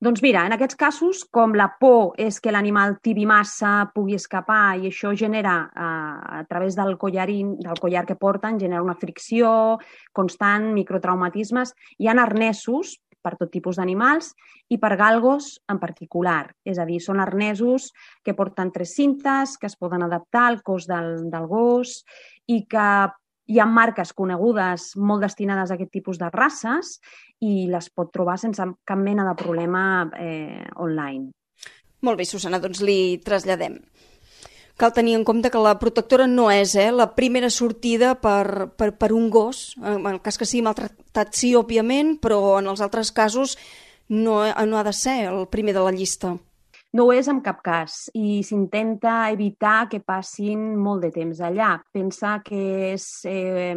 Doncs 0.06 0.22
mira, 0.22 0.44
en 0.46 0.54
aquests 0.54 0.78
casos, 0.78 1.24
com 1.32 1.56
la 1.58 1.70
por 1.80 2.14
és 2.22 2.38
que 2.44 2.52
l'animal 2.54 2.98
tiri 3.02 3.26
massa, 3.26 3.90
pugui 3.96 4.14
escapar 4.20 4.76
i 4.78 4.92
això 4.92 5.16
genera, 5.18 5.56
eh, 5.74 6.40
a 6.42 6.44
través 6.50 6.76
del, 6.78 6.94
collarín, 7.02 7.56
del 7.58 7.80
collar 7.82 8.06
que 8.06 8.20
porten, 8.20 8.60
genera 8.60 8.84
una 8.84 8.94
fricció 9.00 9.80
constant, 10.14 10.68
microtraumatismes, 10.76 11.74
hi 11.98 12.12
ha 12.12 12.18
arnesos 12.22 13.00
per 13.26 13.34
tot 13.40 13.52
tipus 13.52 13.82
d'animals 13.82 14.32
i 14.70 14.78
per 14.78 14.94
galgos 15.00 15.56
en 15.72 15.82
particular. 15.82 16.54
És 16.64 16.78
a 16.78 16.86
dir, 16.86 17.02
són 17.02 17.20
arnesos 17.24 17.90
que 18.24 18.38
porten 18.38 18.72
tres 18.76 18.94
cintes, 18.96 19.58
que 19.58 19.70
es 19.72 19.78
poden 19.78 20.06
adaptar 20.06 20.46
al 20.52 20.62
cos 20.64 20.86
del, 20.90 21.30
del 21.34 21.50
gos 21.50 22.04
i 22.46 22.64
que 22.70 22.90
hi 23.46 23.60
ha 23.62 23.66
marques 23.70 24.14
conegudes 24.18 24.94
molt 24.98 25.26
destinades 25.26 25.72
a 25.72 25.78
aquest 25.78 25.92
tipus 25.94 26.18
de 26.22 26.30
races 26.34 26.98
i 27.46 27.68
les 27.70 27.90
pot 27.94 28.10
trobar 28.14 28.40
sense 28.42 28.66
cap 28.86 29.02
mena 29.02 29.26
de 29.28 29.36
problema 29.38 29.84
eh, 30.18 30.66
online. 30.82 31.30
Molt 32.06 32.20
bé, 32.20 32.26
Susana, 32.30 32.60
doncs 32.62 32.82
li 32.86 33.18
traslladem. 33.26 33.80
Cal 34.76 34.92
tenir 34.92 35.16
en 35.16 35.24
compte 35.24 35.50
que 35.52 35.62
la 35.64 35.78
protectora 35.80 36.26
no 36.28 36.50
és 36.52 36.74
eh, 36.76 36.90
la 36.92 37.08
primera 37.16 37.50
sortida 37.50 38.12
per, 38.20 38.74
per, 38.76 38.90
per 39.00 39.14
un 39.16 39.30
gos. 39.32 39.70
En 39.80 40.04
el 40.10 40.20
cas 40.22 40.36
que 40.38 40.48
sigui 40.48 40.66
maltractat, 40.66 41.32
sí, 41.32 41.54
òbviament, 41.56 42.18
però 42.20 42.58
en 42.60 42.68
els 42.68 42.84
altres 42.84 43.14
casos 43.16 43.56
no, 44.10 44.42
no 44.44 44.78
ha 44.78 44.84
de 44.84 44.94
ser 44.94 45.22
el 45.30 45.48
primer 45.48 45.78
de 45.78 45.86
la 45.86 45.96
llista. 45.96 46.36
No 46.96 47.08
ho 47.08 47.12
és 47.16 47.28
en 47.28 47.42
cap 47.44 47.58
cas 47.64 48.06
i 48.16 48.42
s'intenta 48.48 49.30
evitar 49.32 49.88
que 49.92 50.00
passin 50.00 50.76
molt 50.80 51.04
de 51.04 51.12
temps 51.12 51.40
allà. 51.44 51.74
Pensa 51.92 52.38
que 52.44 52.62
és 52.94 53.08
eh, 53.28 53.76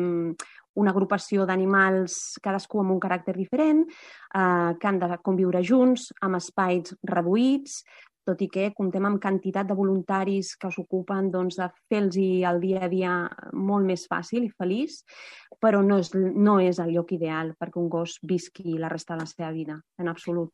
una 0.78 0.92
agrupació 0.94 1.46
d'animals, 1.46 2.38
cadascú 2.42 2.82
amb 2.82 2.94
un 2.94 3.00
caràcter 3.02 3.34
diferent, 3.34 3.84
eh, 3.86 4.70
que 4.78 4.90
han 4.90 4.98
de 5.02 5.18
conviure 5.22 5.64
junts, 5.66 6.12
amb 6.22 6.38
espais 6.38 6.94
reduïts, 7.02 7.82
tot 8.28 8.44
i 8.44 8.50
que 8.52 8.68
comptem 8.76 9.08
amb 9.08 9.20
quantitat 9.22 9.68
de 9.68 9.76
voluntaris 9.78 10.52
que 10.60 10.70
s'ocupen 10.74 11.32
doncs, 11.32 11.56
de 11.56 11.70
fer-los 11.88 12.18
el 12.18 12.60
dia 12.60 12.84
a 12.84 12.92
dia 12.92 13.14
molt 13.52 13.88
més 13.88 14.04
fàcil 14.10 14.44
i 14.44 14.52
feliç, 14.52 15.00
però 15.60 15.80
no 15.84 15.98
és, 16.02 16.12
no 16.14 16.58
és 16.60 16.78
el 16.82 16.92
lloc 16.94 17.12
ideal 17.16 17.54
perquè 17.58 17.80
un 17.80 17.88
gos 17.92 18.18
visqui 18.22 18.76
la 18.78 18.92
resta 18.92 19.16
de 19.16 19.24
la 19.24 19.30
seva 19.30 19.52
vida, 19.52 19.80
en 19.98 20.12
absolut. 20.12 20.52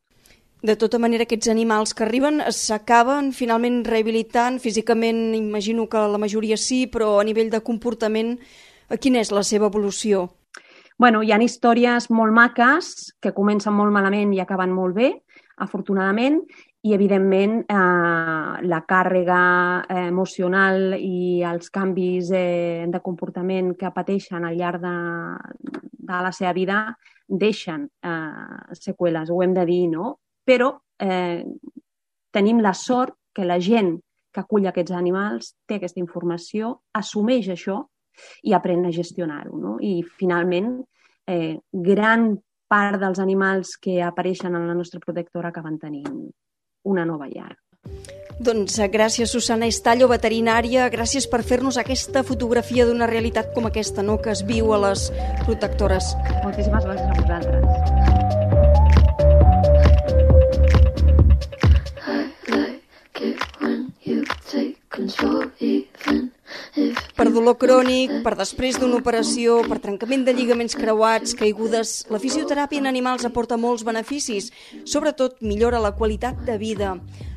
De 0.65 0.79
tota 0.81 0.97
manera, 0.97 1.27
aquests 1.27 1.51
animals 1.53 1.93
que 1.93 2.07
arriben 2.07 2.41
s'acaben 2.49 3.35
finalment 3.37 3.83
rehabilitant 3.85 4.57
físicament, 4.63 5.35
imagino 5.37 5.85
que 5.93 6.07
la 6.09 6.21
majoria 6.21 6.57
sí, 6.57 6.87
però 6.89 7.19
a 7.21 7.27
nivell 7.29 7.51
de 7.53 7.61
comportament, 7.61 8.39
eh, 8.89 8.97
quina 8.97 9.21
és 9.21 9.33
la 9.35 9.43
seva 9.45 9.69
evolució? 9.69 10.31
Bueno, 10.97 11.21
hi 11.21 11.35
ha 11.35 11.43
històries 11.43 12.09
molt 12.09 12.33
maques 12.33 12.95
que 13.21 13.35
comencen 13.37 13.75
molt 13.77 13.93
malament 13.93 14.33
i 14.33 14.41
acaben 14.41 14.73
molt 14.73 14.97
bé, 14.97 15.11
afortunadament, 15.59 16.41
i, 16.85 16.93
evidentment, 16.93 17.63
eh, 17.65 18.67
la 18.69 18.81
càrrega 18.85 19.39
eh, 19.89 20.03
emocional 20.11 20.93
i 20.99 21.41
els 21.49 21.73
canvis 21.73 22.29
eh, 22.37 22.85
de 22.93 23.01
comportament 23.01 23.71
que 23.81 23.93
pateixen 23.95 24.45
al 24.45 24.59
llarg 24.59 24.83
de, 24.83 24.93
de 25.81 26.21
la 26.27 26.33
seva 26.37 26.53
vida 26.53 26.83
deixen 27.25 27.87
eh, 28.05 28.75
seqüeles, 28.77 29.33
ho 29.33 29.41
hem 29.41 29.57
de 29.57 29.65
dir, 29.65 29.87
no? 29.95 30.19
Però 30.45 30.75
eh, 31.01 31.41
tenim 32.31 32.61
la 32.61 32.75
sort 32.77 33.17
que 33.33 33.49
la 33.49 33.57
gent 33.65 33.97
que 34.35 34.45
acull 34.45 34.69
aquests 34.69 34.93
animals 34.93 35.55
té 35.65 35.81
aquesta 35.81 36.05
informació, 36.05 36.77
assumeix 37.01 37.49
això 37.49 37.81
i 38.45 38.53
aprèn 38.53 38.85
a 38.85 38.93
gestionar-ho. 38.93 39.57
No? 39.57 39.79
I, 39.81 40.03
finalment, 40.21 40.83
eh, 41.33 41.57
gran 41.73 42.35
part 42.69 43.01
dels 43.01 43.25
animals 43.25 43.79
que 43.81 44.03
apareixen 44.05 44.53
en 44.53 44.69
la 44.69 44.77
nostra 44.77 45.01
protectora 45.01 45.49
acaben 45.49 45.81
tenint 45.81 46.27
una 46.85 47.05
nova 47.05 47.29
llar. 47.29 47.53
Doncs 48.39 48.79
eh, 48.79 48.89
gràcies, 48.91 49.31
Susana 49.31 49.67
Estallo, 49.71 50.09
veterinària. 50.11 50.89
Gràcies 50.91 51.29
per 51.31 51.43
fer-nos 51.47 51.79
aquesta 51.79 52.25
fotografia 52.27 52.87
d'una 52.89 53.07
realitat 53.11 53.53
com 53.55 53.69
aquesta, 53.71 54.03
no?, 54.03 54.19
que 54.23 54.33
es 54.35 54.43
viu 54.47 54.73
a 54.75 54.81
les 54.89 55.11
protectores. 55.45 56.15
Moltíssimes 56.43 56.85
gràcies 56.89 57.09
a 57.11 57.15
vosaltres. 57.23 58.25
Per 67.15 67.27
dolor 67.31 67.57
crònic, 67.61 68.13
per 68.25 68.35
després 68.39 68.79
d'una 68.81 68.99
operació, 69.01 69.61
per 69.69 69.79
trencament 69.83 70.25
de 70.27 70.35
lligaments 70.37 70.77
creuats, 70.79 71.35
caigudes, 71.39 71.95
la 72.11 72.21
fisioteràpia 72.23 72.83
en 72.83 72.91
animals 72.91 73.25
aporta 73.29 73.59
molts 73.61 73.87
beneficis. 73.87 74.51
Sobretot, 74.85 75.41
millora 75.41 75.83
la 75.83 75.95
qualitat 75.97 76.45
de 76.47 76.59
vida. 76.59 76.95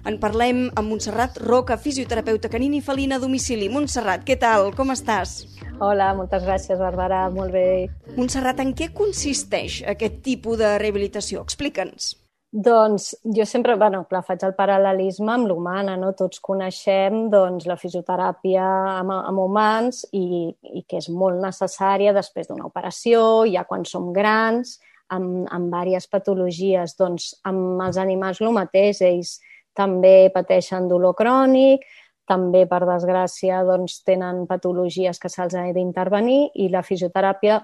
En 0.07 0.19
parlem 0.19 0.67
amb 0.73 0.89
Montserrat 0.89 1.37
Roca, 1.43 1.77
fisioterapeuta 1.77 2.49
canina 2.49 2.79
i 2.79 2.83
felina 2.83 3.17
a 3.17 3.23
domicili. 3.23 3.69
Montserrat, 3.69 4.25
què 4.27 4.39
tal? 4.41 4.71
Com 4.75 4.93
estàs? 4.95 5.43
Hola, 5.79 6.13
moltes 6.17 6.45
gràcies, 6.45 6.79
Bàrbara. 6.81 7.27
Molt 7.29 7.53
bé. 7.53 7.67
Montserrat, 8.15 8.63
en 8.63 8.73
què 8.73 8.89
consisteix 8.93 9.83
aquest 9.85 10.23
tipus 10.25 10.57
de 10.57 10.77
rehabilitació? 10.81 11.43
Explica'ns. 11.45 12.15
Doncs 12.51 13.17
jo 13.35 13.45
sempre, 13.45 13.75
bueno, 13.75 14.05
clar, 14.07 14.21
faig 14.23 14.43
el 14.47 14.53
paral·lelisme 14.55 15.33
amb 15.33 15.49
l'humana, 15.49 15.97
no? 15.99 16.13
Tots 16.15 16.39
coneixem 16.39 17.25
doncs, 17.29 17.65
la 17.67 17.75
fisioteràpia 17.75 18.63
amb, 19.01 19.11
amb 19.17 19.41
humans 19.43 20.05
i, 20.15 20.47
i 20.79 20.83
que 20.87 21.01
és 21.01 21.09
molt 21.11 21.41
necessària 21.43 22.15
després 22.15 22.47
d'una 22.47 22.69
operació, 22.69 23.43
ja 23.51 23.65
quan 23.67 23.83
som 23.83 24.13
grans, 24.15 24.77
amb, 25.11 25.43
amb 25.51 25.67
diverses 25.75 26.07
patologies. 26.07 26.95
Doncs 26.95 27.33
amb 27.43 27.83
els 27.83 27.99
animals 27.99 28.39
el 28.39 28.55
mateix, 28.55 29.03
ells 29.03 29.37
també 29.75 30.31
pateixen 30.33 30.87
dolor 30.87 31.19
crònic, 31.19 31.83
també, 32.27 32.65
per 32.67 32.85
desgràcia, 32.87 33.59
doncs, 33.67 34.01
tenen 34.07 34.45
patologies 34.47 35.19
que 35.19 35.29
se'ls 35.31 35.55
ha 35.55 35.67
d'intervenir 35.75 36.45
i 36.55 36.71
la 36.71 36.83
fisioteràpia 36.83 37.61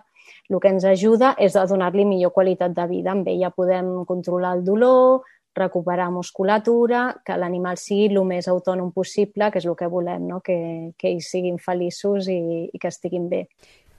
el 0.49 0.59
que 0.59 0.73
ens 0.73 0.85
ajuda 0.85 1.33
és 1.41 1.55
a 1.55 1.65
donar-li 1.69 2.05
millor 2.05 2.33
qualitat 2.35 2.73
de 2.75 2.87
vida. 2.89 3.13
Amb 3.13 3.29
ella 3.31 3.53
podem 3.53 4.03
controlar 4.09 4.57
el 4.57 4.65
dolor, 4.65 5.23
recuperar 5.55 6.09
musculatura, 6.11 7.05
que 7.25 7.37
l'animal 7.37 7.77
sigui 7.77 8.09
el 8.09 8.21
més 8.25 8.49
autònom 8.49 8.91
possible, 8.91 9.51
que 9.51 9.61
és 9.61 9.67
el 9.69 9.77
que 9.77 9.89
volem, 9.89 10.27
no? 10.29 10.41
que, 10.41 10.93
que 10.97 11.11
ells 11.13 11.29
siguin 11.29 11.59
feliços 11.61 12.29
i, 12.31 12.69
i 12.73 12.81
que 12.81 12.89
estiguin 12.89 13.29
bé. 13.29 13.45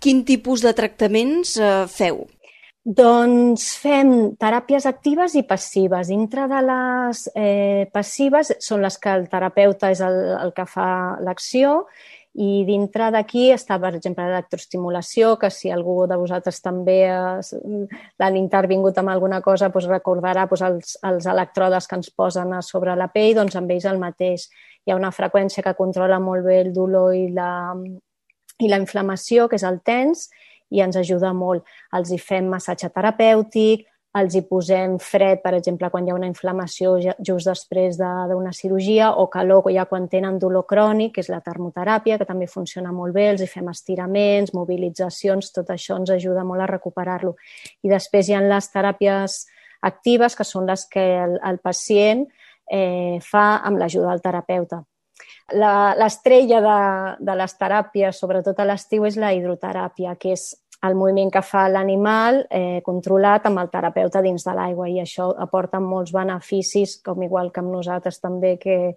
Quin 0.03 0.25
tipus 0.27 0.65
de 0.65 0.75
tractaments 0.77 1.57
eh, 1.57 1.85
feu? 1.89 2.25
Doncs 2.85 3.71
fem 3.81 4.35
teràpies 4.37 4.85
actives 4.85 5.39
i 5.39 5.45
passives. 5.49 6.11
Dintre 6.13 6.45
de 6.51 6.59
les 6.67 7.23
eh, 7.33 7.87
passives 7.95 8.53
són 8.61 8.85
les 8.85 8.99
que 9.01 9.15
el 9.17 9.25
terapeuta 9.33 9.89
és 9.95 10.03
el, 10.05 10.19
el 10.43 10.53
que 10.53 10.67
fa 10.69 10.89
l'acció 11.25 11.87
i 12.35 12.65
dintre 12.67 13.13
d'aquí 13.15 13.45
està, 13.55 13.77
per 13.79 13.93
exemple, 13.95 14.25
l'electroestimulació, 14.27 15.37
que 15.39 15.53
si 15.55 15.71
algú 15.71 16.01
de 16.11 16.17
vosaltres 16.19 16.59
també 16.65 16.99
l'han 17.07 18.39
intervingut 18.41 18.99
amb 18.99 19.13
alguna 19.13 19.39
cosa, 19.41 19.69
doncs 19.71 19.87
recordarà 19.87 20.49
doncs, 20.51 20.65
els, 20.67 20.97
els 21.07 21.29
electrodes 21.31 21.87
que 21.87 22.01
ens 22.01 22.11
posen 22.11 22.57
a 22.57 22.63
sobre 22.63 22.97
la 22.99 23.07
pell, 23.15 23.37
doncs 23.39 23.55
amb 23.55 23.71
ells 23.71 23.87
el 23.87 24.03
mateix. 24.03 24.49
Hi 24.85 24.91
ha 24.91 24.99
una 24.99 25.13
freqüència 25.15 25.63
que 25.63 25.77
controla 25.79 26.19
molt 26.19 26.43
bé 26.45 26.61
el 26.65 26.73
dolor 26.75 27.15
i 27.15 27.29
la, 27.31 27.53
i 28.59 28.69
la 28.69 28.83
inflamació, 28.83 29.47
que 29.49 29.61
és 29.61 29.67
el 29.67 29.79
tens, 29.87 30.27
i 30.75 30.83
ens 30.83 30.99
ajuda 30.99 31.31
molt. 31.33 31.63
Els 31.95 32.11
hi 32.11 32.19
fem 32.19 32.51
massatge 32.51 32.91
terapèutic, 32.91 33.87
els 34.15 34.35
hi 34.37 34.45
posem 34.47 34.95
fred, 35.03 35.41
per 35.43 35.57
exemple, 35.57 35.89
quan 35.91 36.07
hi 36.07 36.13
ha 36.13 36.17
una 36.17 36.29
inflamació 36.31 36.93
just 37.03 37.49
després 37.49 37.97
d'una 37.99 38.53
de, 38.53 38.55
cirurgia, 38.55 39.11
o 39.19 39.27
calor 39.33 39.67
ja 39.75 39.87
quan 39.91 40.07
tenen 40.09 40.39
dolor 40.39 40.69
crònic, 40.71 41.17
que 41.17 41.25
és 41.25 41.31
la 41.33 41.41
termoteràpia, 41.43 42.21
que 42.21 42.29
també 42.29 42.47
funciona 42.47 42.93
molt 42.95 43.17
bé, 43.17 43.27
els 43.33 43.43
hi 43.43 43.51
fem 43.51 43.73
estiraments, 43.73 44.55
mobilitzacions, 44.55 45.51
tot 45.57 45.75
això 45.75 45.99
ens 45.99 46.15
ajuda 46.15 46.47
molt 46.47 46.63
a 46.63 46.71
recuperar-lo. 46.71 47.35
I 47.83 47.91
després 47.91 48.31
hi 48.31 48.39
ha 48.39 48.45
les 48.45 48.71
teràpies 48.71 49.43
actives, 49.83 50.39
que 50.39 50.47
són 50.47 50.71
les 50.71 50.87
que 50.91 51.05
el, 51.27 51.39
el 51.43 51.59
pacient 51.59 52.27
eh, 52.71 53.19
fa 53.21 53.47
amb 53.67 53.83
l'ajuda 53.83 54.13
del 54.13 54.23
terapeuta. 54.23 54.85
L'estrella 55.55 56.61
de, 56.65 56.79
de 57.27 57.35
les 57.37 57.53
teràpies, 57.59 58.19
sobretot 58.19 58.59
a 58.59 58.67
l'estiu, 58.67 59.05
és 59.11 59.19
la 59.21 59.35
hidroteràpia, 59.35 60.15
que 60.21 60.33
és 60.39 60.53
el 60.85 60.95
moviment 60.99 61.31
que 61.33 61.43
fa 61.43 61.65
l'animal 61.73 62.43
eh, 62.51 62.81
controlat 62.85 63.47
amb 63.49 63.63
el 63.63 63.71
terapeuta 63.73 64.21
dins 64.25 64.45
de 64.45 64.55
l'aigua 64.57 64.89
i 64.93 64.99
això 65.01 65.31
aporta 65.41 65.81
molts 65.81 66.13
beneficis, 66.13 66.99
com 67.05 67.23
igual 67.25 67.51
que 67.53 67.63
amb 67.63 67.73
nosaltres 67.73 68.21
també, 68.21 68.57
que, 68.61 68.97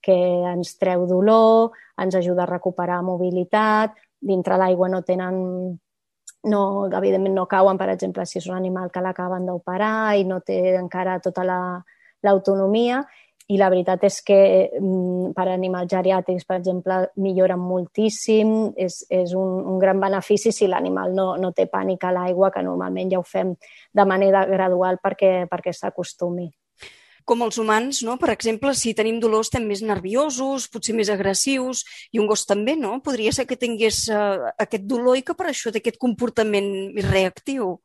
que 0.00 0.16
ens 0.52 0.76
treu 0.80 1.06
dolor, 1.10 1.76
ens 2.00 2.16
ajuda 2.16 2.46
a 2.46 2.52
recuperar 2.52 3.02
mobilitat, 3.04 3.98
dintre 4.20 4.56
l'aigua 4.56 4.88
no 4.88 5.02
tenen 5.04 5.42
no, 6.46 6.62
evidentment 6.86 7.34
no 7.34 7.46
cauen, 7.50 7.78
per 7.78 7.90
exemple, 7.92 8.24
si 8.26 8.38
és 8.38 8.46
un 8.48 8.56
animal 8.56 8.90
que 8.94 9.02
l'acaben 9.02 9.46
d'operar 9.48 10.16
i 10.16 10.24
no 10.24 10.40
té 10.40 10.76
encara 10.78 11.18
tota 11.20 11.44
l'autonomia. 11.44 13.02
la, 13.02 13.25
i 13.46 13.58
la 13.60 13.68
veritat 13.70 14.02
és 14.08 14.18
que 14.26 14.36
mm, 14.80 15.30
per 15.36 15.46
animals 15.52 15.90
geriàtrics, 15.92 16.46
per 16.48 16.58
exemple, 16.58 16.98
milloren 17.22 17.62
moltíssim, 17.62 18.52
és, 18.74 19.04
és 19.10 19.34
un, 19.38 19.60
un 19.70 19.78
gran 19.82 20.02
benefici 20.02 20.50
si 20.52 20.66
l'animal 20.66 21.14
no, 21.14 21.28
no 21.38 21.52
té 21.54 21.68
pànic 21.70 22.08
a 22.08 22.12
l'aigua, 22.16 22.50
que 22.50 22.64
normalment 22.66 23.12
ja 23.12 23.22
ho 23.22 23.26
fem 23.26 23.54
de 23.94 24.06
manera 24.08 24.44
gradual 24.50 24.98
perquè, 25.02 25.46
perquè 25.50 25.74
s'acostumi. 25.74 26.50
Com 27.26 27.42
els 27.42 27.58
humans, 27.58 28.04
no? 28.06 28.18
per 28.22 28.30
exemple, 28.34 28.70
si 28.78 28.94
tenim 28.94 29.18
dolor 29.22 29.42
estem 29.46 29.64
més 29.66 29.82
nerviosos, 29.82 30.68
potser 30.70 30.94
més 30.94 31.10
agressius, 31.10 31.82
i 32.14 32.22
un 32.22 32.28
gos 32.30 32.46
també, 32.46 32.76
no? 32.78 33.00
Podria 33.02 33.32
ser 33.34 33.48
que 33.50 33.58
tingués 33.58 34.04
uh, 34.14 34.52
aquest 34.62 34.86
dolor 34.86 35.18
i 35.18 35.24
que 35.26 35.34
per 35.38 35.48
això 35.50 35.74
té 35.74 35.82
aquest 35.82 35.98
comportament 36.02 36.70
reactiu. 37.10 37.80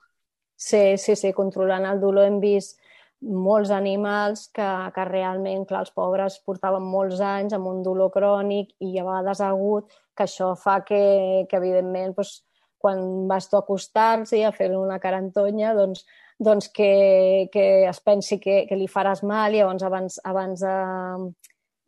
Sí, 0.62 0.84
sí, 1.02 1.18
sí, 1.18 1.34
controlant 1.34 1.88
el 1.90 2.02
dolor 2.02 2.30
hem 2.30 2.38
vist 2.42 2.78
molts 3.22 3.70
animals 3.72 4.48
que, 4.56 4.68
que 4.96 5.06
realment, 5.06 5.66
clar, 5.70 5.84
els 5.86 5.94
pobres 5.94 6.40
portaven 6.46 6.84
molts 6.84 7.22
anys 7.22 7.54
amb 7.54 7.70
un 7.70 7.84
dolor 7.86 8.12
crònic 8.14 8.74
i 8.82 8.96
a 8.98 9.06
vegades 9.06 9.44
agut, 9.46 9.92
que 10.18 10.26
això 10.26 10.54
fa 10.58 10.80
que, 10.88 11.46
que 11.50 11.60
evidentment, 11.60 12.16
doncs, 12.18 12.42
quan 12.82 13.28
vas 13.30 13.46
tu 13.46 13.60
a 13.60 13.62
acostar-s'hi 13.62 14.42
a 14.44 14.52
fer 14.56 14.72
una 14.74 14.98
carantonya, 15.00 15.76
doncs, 15.78 16.02
doncs 16.42 16.72
que, 16.74 17.48
que 17.54 17.66
es 17.86 18.00
pensi 18.02 18.40
que, 18.42 18.64
que 18.66 18.78
li 18.78 18.90
faràs 18.90 19.22
mal 19.22 19.54
i 19.54 19.62
llavors 19.62 19.86
abans, 19.86 20.18
abans 20.26 20.64
de, 20.66 20.76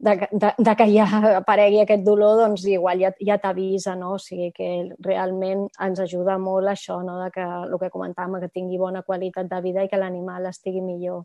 de, 0.03 0.27
de, 0.31 0.49
de 0.57 0.73
que 0.75 0.87
ja 0.91 1.05
aparegui 1.37 1.79
aquest 1.83 2.03
dolor, 2.03 2.35
doncs 2.41 2.65
igual 2.67 2.99
ja, 2.99 3.13
ja 3.23 3.37
t'avisa, 3.39 3.95
no? 3.99 4.15
O 4.17 4.19
sigui 4.19 4.51
que 4.55 4.69
realment 5.05 5.69
ens 5.85 6.03
ajuda 6.03 6.35
molt 6.41 6.73
això, 6.73 6.99
no? 7.07 7.21
De 7.23 7.31
que 7.31 7.45
el 7.45 7.77
que 7.79 7.91
comentàvem, 7.93 8.41
que 8.43 8.51
tingui 8.51 8.81
bona 8.81 9.05
qualitat 9.07 9.47
de 9.51 9.61
vida 9.63 9.85
i 9.85 9.89
que 9.91 9.99
l'animal 10.01 10.49
estigui 10.51 10.83
millor. 10.83 11.23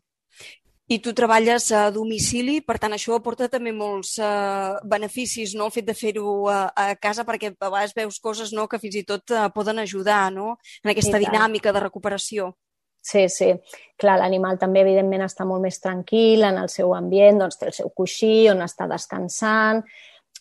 I 0.89 1.01
tu 1.05 1.13
treballes 1.13 1.67
a 1.77 1.91
domicili, 1.93 2.63
per 2.65 2.79
tant, 2.81 2.95
això 2.97 3.19
aporta 3.19 3.51
també 3.53 3.75
molts 3.77 4.15
uh, 4.23 4.79
beneficis, 4.89 5.53
no?, 5.59 5.67
el 5.69 5.75
fet 5.75 5.85
de 5.91 5.97
fer-ho 5.99 6.31
a, 6.49 6.61
a 6.73 6.87
casa, 6.97 7.27
perquè 7.29 7.51
a 7.53 7.69
vegades 7.69 7.93
veus 7.99 8.17
coses 8.25 8.55
no, 8.57 8.65
que 8.71 8.81
fins 8.81 8.97
i 8.97 9.05
tot 9.05 9.35
uh, 9.37 9.51
poden 9.53 9.83
ajudar 9.83 10.31
no? 10.33 10.55
en 10.81 10.95
aquesta 10.95 11.21
dinàmica 11.21 11.75
de 11.77 11.85
recuperació. 11.85 12.55
Sí, 13.01 13.29
sí. 13.33 13.53
Clar, 13.99 14.19
l'animal 14.21 14.59
també, 14.59 14.83
evidentment, 14.85 15.25
està 15.25 15.47
molt 15.49 15.63
més 15.65 15.81
tranquil 15.81 16.45
en 16.47 16.59
el 16.61 16.69
seu 16.69 16.93
ambient, 16.95 17.41
doncs 17.41 17.59
té 17.59 17.71
el 17.71 17.77
seu 17.77 17.91
coixí 17.97 18.49
on 18.51 18.63
està 18.63 18.87
descansant, 18.91 19.83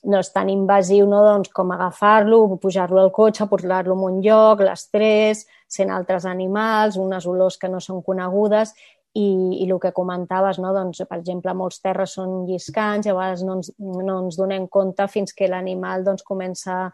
no 0.06 0.20
és 0.22 0.30
tan 0.34 0.50
invasiu 0.50 1.08
no? 1.10 1.24
doncs, 1.26 1.50
com 1.54 1.72
agafar-lo, 1.74 2.58
pujar-lo 2.62 3.02
al 3.02 3.12
cotxe, 3.16 3.48
portar-lo 3.50 3.96
a 3.96 4.12
un 4.12 4.20
lloc, 4.22 4.62
l'estrès, 4.62 5.46
sent 5.68 5.92
altres 5.92 6.28
animals, 6.30 7.00
unes 7.02 7.26
olors 7.26 7.58
que 7.58 7.70
no 7.72 7.82
són 7.84 8.04
conegudes 8.06 8.76
i, 9.18 9.26
i 9.64 9.66
el 9.66 9.80
que 9.82 9.94
comentaves, 9.96 10.60
no? 10.62 10.74
doncs, 10.76 11.02
per 11.10 11.20
exemple, 11.20 11.56
molts 11.58 11.82
terres 11.82 12.14
són 12.20 12.46
lliscants 12.50 13.08
i 13.08 13.12
a 13.12 13.18
vegades 13.18 13.44
no 13.48 13.58
ens, 13.58 13.74
no 13.80 14.22
ens 14.22 14.38
donem 14.38 14.68
compte 14.70 15.08
fins 15.10 15.34
que 15.34 15.50
l'animal 15.50 16.06
doncs, 16.06 16.26
comença 16.28 16.78
a 16.86 16.88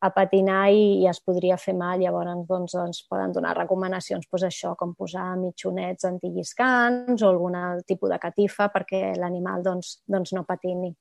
a 0.00 0.10
patinar 0.14 0.68
i, 0.70 1.02
i 1.02 1.08
es 1.10 1.18
podria 1.24 1.56
fer 1.58 1.74
mal. 1.76 1.98
Llavors, 2.00 2.44
doncs, 2.48 2.76
ens 2.78 3.02
poden 3.10 3.34
donar 3.34 3.56
recomanacions, 3.58 4.28
doncs 4.30 4.46
això, 4.46 4.74
com 4.78 4.94
posar 4.98 5.32
mitjonets 5.40 6.06
antilliscants 6.08 7.22
o 7.22 7.32
algun 7.32 7.58
tipus 7.86 8.12
de 8.12 8.20
catifa 8.22 8.70
perquè 8.74 9.12
l'animal 9.18 9.64
doncs, 9.66 9.98
doncs 10.06 10.34
no 10.36 10.44
patini. 10.46 10.92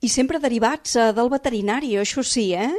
I 0.00 0.08
sempre 0.08 0.40
derivats 0.40 0.96
uh, 0.96 1.10
del 1.16 1.28
veterinari, 1.32 1.96
això 2.00 2.24
sí, 2.24 2.50
eh? 2.56 2.70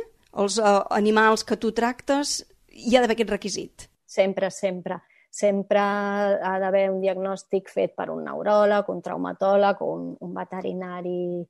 Els 0.42 0.58
uh, 0.58 0.82
animals 0.96 1.44
que 1.44 1.60
tu 1.60 1.74
tractes, 1.76 2.40
hi 2.72 2.96
ha 2.96 3.02
d'haver 3.04 3.18
aquest 3.18 3.34
requisit. 3.36 3.90
Sempre, 4.08 4.50
sempre. 4.50 5.02
Sempre 5.32 5.80
ha 5.80 6.56
d'haver 6.60 6.90
un 6.92 7.00
diagnòstic 7.00 7.70
fet 7.72 7.94
per 7.96 8.10
un 8.12 8.26
neuròleg, 8.26 8.90
un 8.92 9.04
traumatòleg 9.04 9.84
o 9.84 9.92
un, 9.94 10.10
un 10.20 10.34
veterinari 10.36 11.46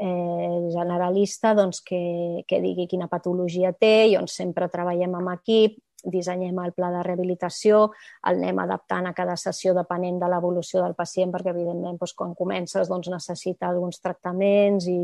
eh, 0.00 0.68
generalista 0.74 1.54
doncs, 1.54 1.80
que, 1.86 2.44
que 2.48 2.60
digui 2.62 2.88
quina 2.90 3.08
patologia 3.10 3.72
té 3.72 4.10
i 4.10 4.16
on 4.18 4.28
sempre 4.30 4.70
treballem 4.72 5.14
amb 5.18 5.34
equip, 5.36 5.78
dissenyem 6.04 6.58
el 6.60 6.74
pla 6.76 6.90
de 6.92 7.02
rehabilitació, 7.06 7.86
el 8.28 8.42
anem 8.42 8.60
adaptant 8.64 9.08
a 9.08 9.14
cada 9.16 9.36
sessió 9.40 9.72
depenent 9.76 10.18
de 10.20 10.28
l'evolució 10.28 10.82
del 10.82 10.96
pacient, 10.98 11.32
perquè 11.32 11.54
evidentment 11.54 11.96
doncs, 12.00 12.12
quan 12.18 12.34
comences 12.36 12.90
doncs, 12.90 13.08
necessita 13.12 13.70
alguns 13.70 14.02
tractaments 14.04 14.88
i, 14.90 15.00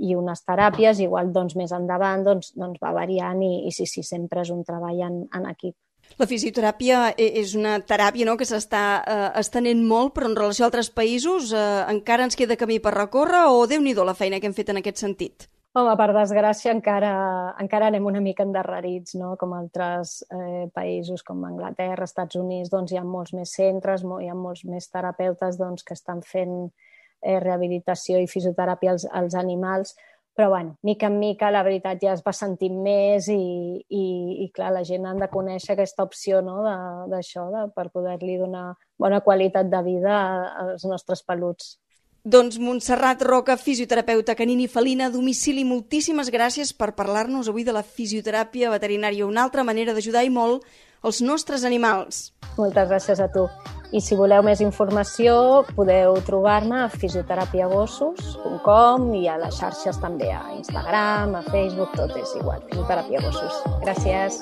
i 0.00 0.16
unes 0.16 0.44
teràpies, 0.46 1.02
igual 1.04 1.32
doncs, 1.34 1.56
més 1.60 1.74
endavant 1.76 2.24
doncs, 2.24 2.54
doncs 2.56 2.80
va 2.80 2.94
variant 2.96 3.42
i, 3.44 3.66
i 3.68 3.74
sí, 3.74 3.86
sí, 3.86 4.04
sempre 4.06 4.46
és 4.46 4.52
un 4.54 4.64
treball 4.64 5.04
en, 5.06 5.22
en 5.36 5.48
equip. 5.52 5.76
La 6.18 6.26
fisioteràpia 6.28 7.14
e, 7.16 7.30
és 7.40 7.54
una 7.58 7.78
teràpia 7.80 8.26
no, 8.28 8.36
que 8.36 8.48
s'està 8.48 8.82
eh, 9.00 9.22
estenent 9.40 9.84
molt, 9.86 10.14
però 10.16 10.28
en 10.28 10.36
relació 10.36 10.66
a 10.66 10.68
altres 10.70 10.90
països 10.90 11.54
eh, 11.54 11.62
encara 11.92 12.26
ens 12.26 12.36
queda 12.36 12.58
camí 12.60 12.80
per 12.82 12.96
recórrer 12.96 13.46
o 13.52 13.66
déu 13.70 13.80
nhi 13.80 13.94
la 13.94 14.14
feina 14.14 14.40
que 14.40 14.46
hem 14.46 14.56
fet 14.56 14.70
en 14.70 14.80
aquest 14.80 14.98
sentit? 14.98 15.48
Home, 15.70 15.92
per 15.94 16.08
desgràcia 16.10 16.72
encara, 16.74 17.10
encara 17.62 17.86
anem 17.92 18.06
una 18.10 18.20
mica 18.20 18.42
endarrerits, 18.42 19.14
no? 19.14 19.36
com 19.38 19.52
altres 19.54 20.16
eh, 20.26 20.66
països 20.74 21.22
com 21.22 21.44
Anglaterra, 21.46 22.08
Estats 22.08 22.34
Units, 22.40 22.72
doncs 22.72 22.90
hi 22.90 22.98
ha 22.98 23.04
molts 23.06 23.30
més 23.38 23.52
centres, 23.54 24.02
hi 24.02 24.26
ha 24.26 24.34
molts 24.34 24.64
més 24.66 24.90
terapeutes 24.90 25.60
doncs, 25.60 25.86
que 25.86 25.94
estan 25.94 26.24
fent 26.26 26.56
eh, 26.66 27.38
rehabilitació 27.38 28.18
i 28.18 28.26
fisioteràpia 28.26 28.96
als, 28.96 29.06
als 29.22 29.38
animals, 29.38 29.94
però 30.34 30.48
bueno, 30.48 30.76
mica 30.82 31.08
en 31.10 31.18
mica 31.18 31.50
la 31.50 31.62
veritat 31.66 32.00
ja 32.02 32.14
es 32.14 32.22
va 32.24 32.32
sentint 32.32 32.78
més 32.82 33.28
i, 33.28 33.36
i, 33.88 34.04
i 34.44 34.48
clar, 34.54 34.70
la 34.72 34.84
gent 34.86 35.06
ha 35.06 35.14
de 35.18 35.28
conèixer 35.32 35.74
aquesta 35.74 36.06
opció 36.06 36.40
no? 36.44 36.62
d'això, 37.10 37.48
per 37.74 37.90
poder-li 37.90 38.38
donar 38.40 38.70
bona 38.98 39.20
qualitat 39.26 39.68
de 39.68 39.82
vida 39.84 40.16
als 40.64 40.86
nostres 40.88 41.24
peluts. 41.26 41.78
Doncs 42.20 42.58
Montserrat 42.60 43.22
Roca, 43.24 43.56
fisioterapeuta 43.56 44.34
canini 44.36 44.66
felina 44.68 45.06
a 45.08 45.12
domicili, 45.12 45.64
moltíssimes 45.64 46.28
gràcies 46.28 46.74
per 46.76 46.92
parlar-nos 46.92 47.48
avui 47.48 47.64
de 47.64 47.72
la 47.72 47.82
fisioteràpia 47.82 48.72
veterinària, 48.76 49.24
una 49.24 49.46
altra 49.48 49.64
manera 49.64 49.96
d'ajudar 49.96 50.26
i 50.28 50.32
molt 50.32 50.68
els 51.02 51.22
nostres 51.24 51.64
animals. 51.64 52.28
Moltes 52.60 52.92
gràcies 52.92 53.24
a 53.24 53.32
tu. 53.32 53.48
I 53.90 53.98
si 53.98 54.14
voleu 54.14 54.38
més 54.46 54.60
informació 54.62 55.66
podeu 55.74 56.14
trobar-me 56.22 56.84
a 56.84 56.88
fisioterapiagossos.com 56.92 59.08
i 59.18 59.26
a 59.26 59.34
les 59.42 59.58
xarxes 59.58 59.98
també 59.98 60.30
a 60.30 60.54
Instagram, 60.54 61.34
a 61.34 61.42
Facebook, 61.48 61.90
tot 61.98 62.14
és 62.14 62.30
igual, 62.38 62.62
Fisioterapia 62.70 63.18
Gossos. 63.24 63.54
Gràcies. 63.82 64.38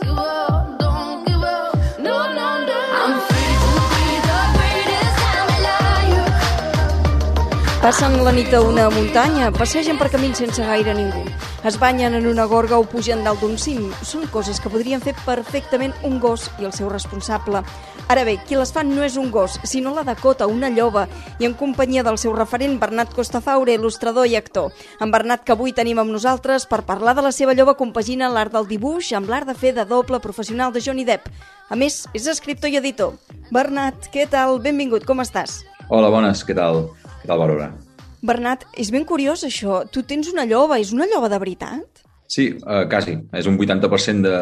Passen 7.81 8.21
la 8.21 8.37
nit 8.37 8.53
a 8.53 8.61
una 8.61 8.93
muntanya, 8.93 9.49
passegen 9.57 9.97
per 9.97 10.13
camins 10.13 10.37
sense 10.45 10.61
gaire 10.61 10.93
ningú. 10.93 11.25
Es 11.65 11.79
banyen 11.81 12.15
en 12.15 12.27
una 12.27 12.45
gorga 12.45 12.79
o 12.79 12.85
pugen 12.87 13.25
dalt 13.27 13.41
d'un 13.43 13.57
cim. 13.59 13.89
Són 14.07 14.29
coses 14.31 14.61
que 14.63 14.71
podrien 14.71 15.03
fer 15.03 15.17
perfectament 15.25 15.91
un 16.07 16.21
gos 16.23 16.47
i 16.63 16.69
el 16.69 16.73
seu 16.73 16.87
responsable. 16.89 17.65
Ara 18.09 18.23
bé, 18.25 18.37
qui 18.47 18.55
les 18.55 18.71
fa 18.73 18.85
no 18.87 19.03
és 19.03 19.17
un 19.19 19.33
gos, 19.35 19.59
sinó 19.67 19.91
la 19.97 20.05
Dakota, 20.07 20.47
una 20.47 20.71
lloba, 20.71 21.09
i 21.43 21.49
en 21.49 21.57
companyia 21.59 22.05
del 22.07 22.17
seu 22.17 22.33
referent 22.37 22.79
Bernat 22.79 23.11
Costafaure, 23.13 23.75
il·lustrador 23.75 24.31
i 24.31 24.39
actor. 24.39 24.71
En 25.03 25.11
Bernat, 25.11 25.43
que 25.43 25.57
avui 25.57 25.75
tenim 25.75 25.99
amb 25.99 26.15
nosaltres 26.15 26.69
per 26.71 26.85
parlar 26.87 27.17
de 27.19 27.27
la 27.27 27.35
seva 27.35 27.57
lloba, 27.59 27.75
compagina 27.75 28.31
l'art 28.31 28.55
del 28.55 28.71
dibuix 28.71 29.11
amb 29.19 29.29
l'art 29.29 29.51
de 29.51 29.59
fer 29.59 29.75
de 29.75 29.85
doble 29.85 30.23
professional 30.23 30.73
de 30.73 30.85
Johnny 30.85 31.05
Depp. 31.05 31.27
A 31.69 31.77
més, 31.77 32.05
és 32.15 32.31
escriptor 32.31 32.71
i 32.71 32.79
editor. 32.79 33.19
Bernat, 33.51 34.09
què 34.15 34.31
tal? 34.31 34.63
Benvingut, 34.63 35.05
com 35.05 35.27
estàs? 35.27 35.65
Hola, 35.91 36.09
bones, 36.09 36.47
què 36.47 36.55
tal? 36.55 36.87
Què 37.19 37.27
tal, 37.27 37.43
Bàrbara? 37.43 37.88
Bernat, 38.23 38.67
és 38.75 38.91
ben 38.91 39.07
curiós 39.07 39.45
això. 39.47 39.85
Tu 39.93 40.03
tens 40.09 40.31
una 40.33 40.47
lloba, 40.49 40.81
és 40.83 40.93
una 40.95 41.07
lloba 41.11 41.31
de 41.31 41.39
veritat? 41.39 42.03
Sí, 42.29 42.51
uh, 42.59 42.85
quasi. 42.91 43.17
És 43.39 43.47
un 43.49 43.57
80% 43.59 44.27
de, 44.27 44.41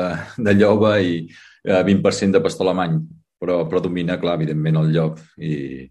de 0.49 0.57
lloba 0.57 0.97
i 1.01 1.21
uh, 1.27 1.83
20% 1.87 2.39
de 2.39 2.43
pastor 2.43 2.67
alemany, 2.67 2.99
però 3.41 3.61
predomina, 3.71 4.19
clar, 4.21 4.39
evidentment, 4.41 4.81
el 4.81 4.93
llop. 4.97 5.21
I 5.39 5.87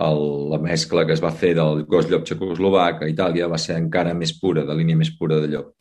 el, 0.00 0.20
la 0.52 0.60
mescla 0.62 1.06
que 1.06 1.16
es 1.16 1.22
va 1.22 1.32
fer 1.34 1.54
del 1.58 1.84
gos 1.90 2.06
llop 2.10 2.26
txecoslovac 2.26 3.02
a 3.02 3.08
Itàlia 3.10 3.48
va 3.50 3.58
ser 3.58 3.78
encara 3.80 4.14
més 4.14 4.32
pura, 4.38 4.64
de 4.66 4.76
línia 4.76 4.98
més 4.98 5.10
pura 5.18 5.40
de 5.42 5.50
llop. 5.50 5.72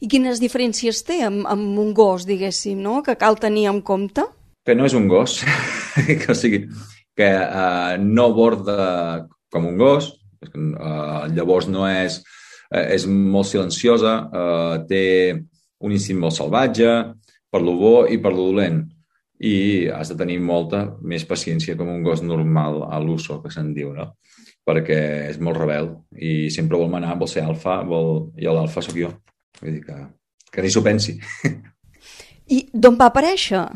I 0.00 0.10
quines 0.12 0.40
diferències 0.42 1.00
té 1.08 1.22
amb, 1.24 1.46
amb 1.48 1.80
un 1.80 1.94
gos, 1.96 2.26
diguéssim, 2.28 2.78
no? 2.84 3.00
que 3.02 3.16
cal 3.16 3.40
tenir 3.40 3.66
en 3.72 3.80
compte? 3.80 4.26
Que 4.66 4.76
no 4.76 4.86
és 4.86 4.94
un 4.94 5.08
gos, 5.08 5.40
que, 6.06 6.28
o 6.30 6.36
sigui, 6.36 6.66
que 7.16 7.30
uh, 7.32 7.96
no 8.02 8.28
borda 8.36 9.26
com 9.50 9.66
un 9.66 9.80
gos, 9.80 10.12
uh, 10.42 11.26
llavors 11.32 11.68
no 11.68 11.86
és 11.88 12.20
eh, 12.70 12.94
és 12.96 13.06
molt 13.06 13.48
silenciosa, 13.50 14.16
eh, 14.26 14.74
té 14.88 15.04
un 15.84 15.92
instint 15.92 16.18
molt 16.20 16.36
salvatge, 16.36 16.92
per 17.50 17.62
lo 17.62 17.76
bo 17.78 17.96
i 18.08 18.18
per 18.18 18.32
lo 18.32 18.50
dolent. 18.50 18.84
I 19.38 19.88
has 19.92 20.08
de 20.08 20.16
tenir 20.16 20.38
molta 20.40 20.96
més 21.04 21.26
paciència 21.28 21.76
com 21.76 21.90
un 21.92 22.02
gos 22.02 22.22
normal 22.24 22.86
a 22.88 22.98
l'uso, 23.00 23.42
que 23.42 23.52
se'n 23.52 23.74
diu, 23.76 23.92
no? 23.92 24.14
Perquè 24.66 25.28
és 25.28 25.38
molt 25.38 25.60
rebel 25.60 25.92
i 26.16 26.48
sempre 26.50 26.78
vol 26.80 26.88
manar, 26.90 27.18
vol 27.20 27.28
ser 27.28 27.44
alfa, 27.44 27.82
vol... 27.86 28.32
i 28.40 28.48
l'alfa 28.48 28.82
sóc 28.82 28.96
jo. 28.96 29.12
Vull 29.60 29.76
dir 29.76 29.82
que, 29.84 29.98
que 30.52 30.64
ni 30.64 30.72
s'ho 30.72 30.82
pensi. 30.82 31.18
I 32.56 32.64
d'on 32.72 32.96
va 32.96 33.10
aparèixer? 33.12 33.66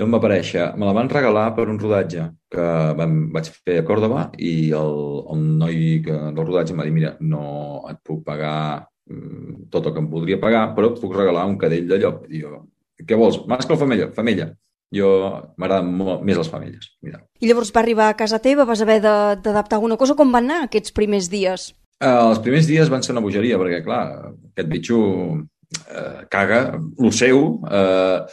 D'on 0.00 0.14
va 0.14 0.16
aparèixer? 0.22 0.62
Me 0.80 0.86
la 0.88 0.94
van 0.96 1.10
regalar 1.12 1.50
per 1.56 1.66
un 1.68 1.78
rodatge 1.80 2.22
que 2.52 2.66
vam, 2.96 3.16
vaig 3.34 3.50
fer 3.52 3.80
a 3.82 3.84
Còrdoba 3.84 4.30
i 4.40 4.70
el, 4.76 4.94
el 5.34 5.42
noi 5.60 5.98
que, 6.06 6.14
del 6.36 6.46
rodatge 6.46 6.72
em 6.72 6.80
va 6.80 6.86
dir 6.88 6.94
mira, 6.96 7.10
no 7.20 7.42
et 7.90 7.98
puc 8.06 8.22
pagar 8.24 8.54
mm, 9.10 9.66
tot 9.74 9.90
el 9.90 9.94
que 9.94 10.00
em 10.00 10.08
voldria 10.14 10.40
pagar, 10.40 10.70
però 10.76 10.94
et 10.94 11.02
puc 11.02 11.12
regalar 11.18 11.44
un 11.50 11.58
cadell 11.60 11.90
de 11.90 12.00
llop. 12.00 12.24
I 12.32 12.40
jo, 12.46 12.62
què 13.04 13.18
vols? 13.20 13.42
Mascle 13.50 13.76
o 13.76 13.82
femella? 13.82 14.08
Femella. 14.16 14.48
Jo 14.96 15.10
m'agraden 15.60 15.92
més 16.26 16.40
les 16.40 16.48
femelles. 16.50 16.88
Mira. 17.04 17.20
I 17.38 17.50
llavors 17.50 17.70
va 17.76 17.84
arribar 17.84 18.08
a 18.08 18.16
casa 18.18 18.40
teva, 18.42 18.66
vas 18.66 18.80
haver 18.80 19.02
d'adaptar 19.04 19.78
alguna 19.78 20.00
cosa. 20.00 20.16
Com 20.16 20.32
van 20.32 20.48
anar 20.48 20.64
aquests 20.64 20.96
primers 20.96 21.28
dies? 21.30 21.70
Uh, 22.00 22.30
els 22.30 22.40
primers 22.40 22.64
dies 22.66 22.88
van 22.88 23.04
ser 23.04 23.12
una 23.12 23.22
bogeria, 23.22 23.60
perquè, 23.60 23.84
clar, 23.84 24.32
aquest 24.54 24.72
bitxo 24.72 24.98
uh, 25.70 26.24
caga, 26.32 26.62
el 26.78 27.12
seu, 27.12 27.44
uh, 27.64 28.24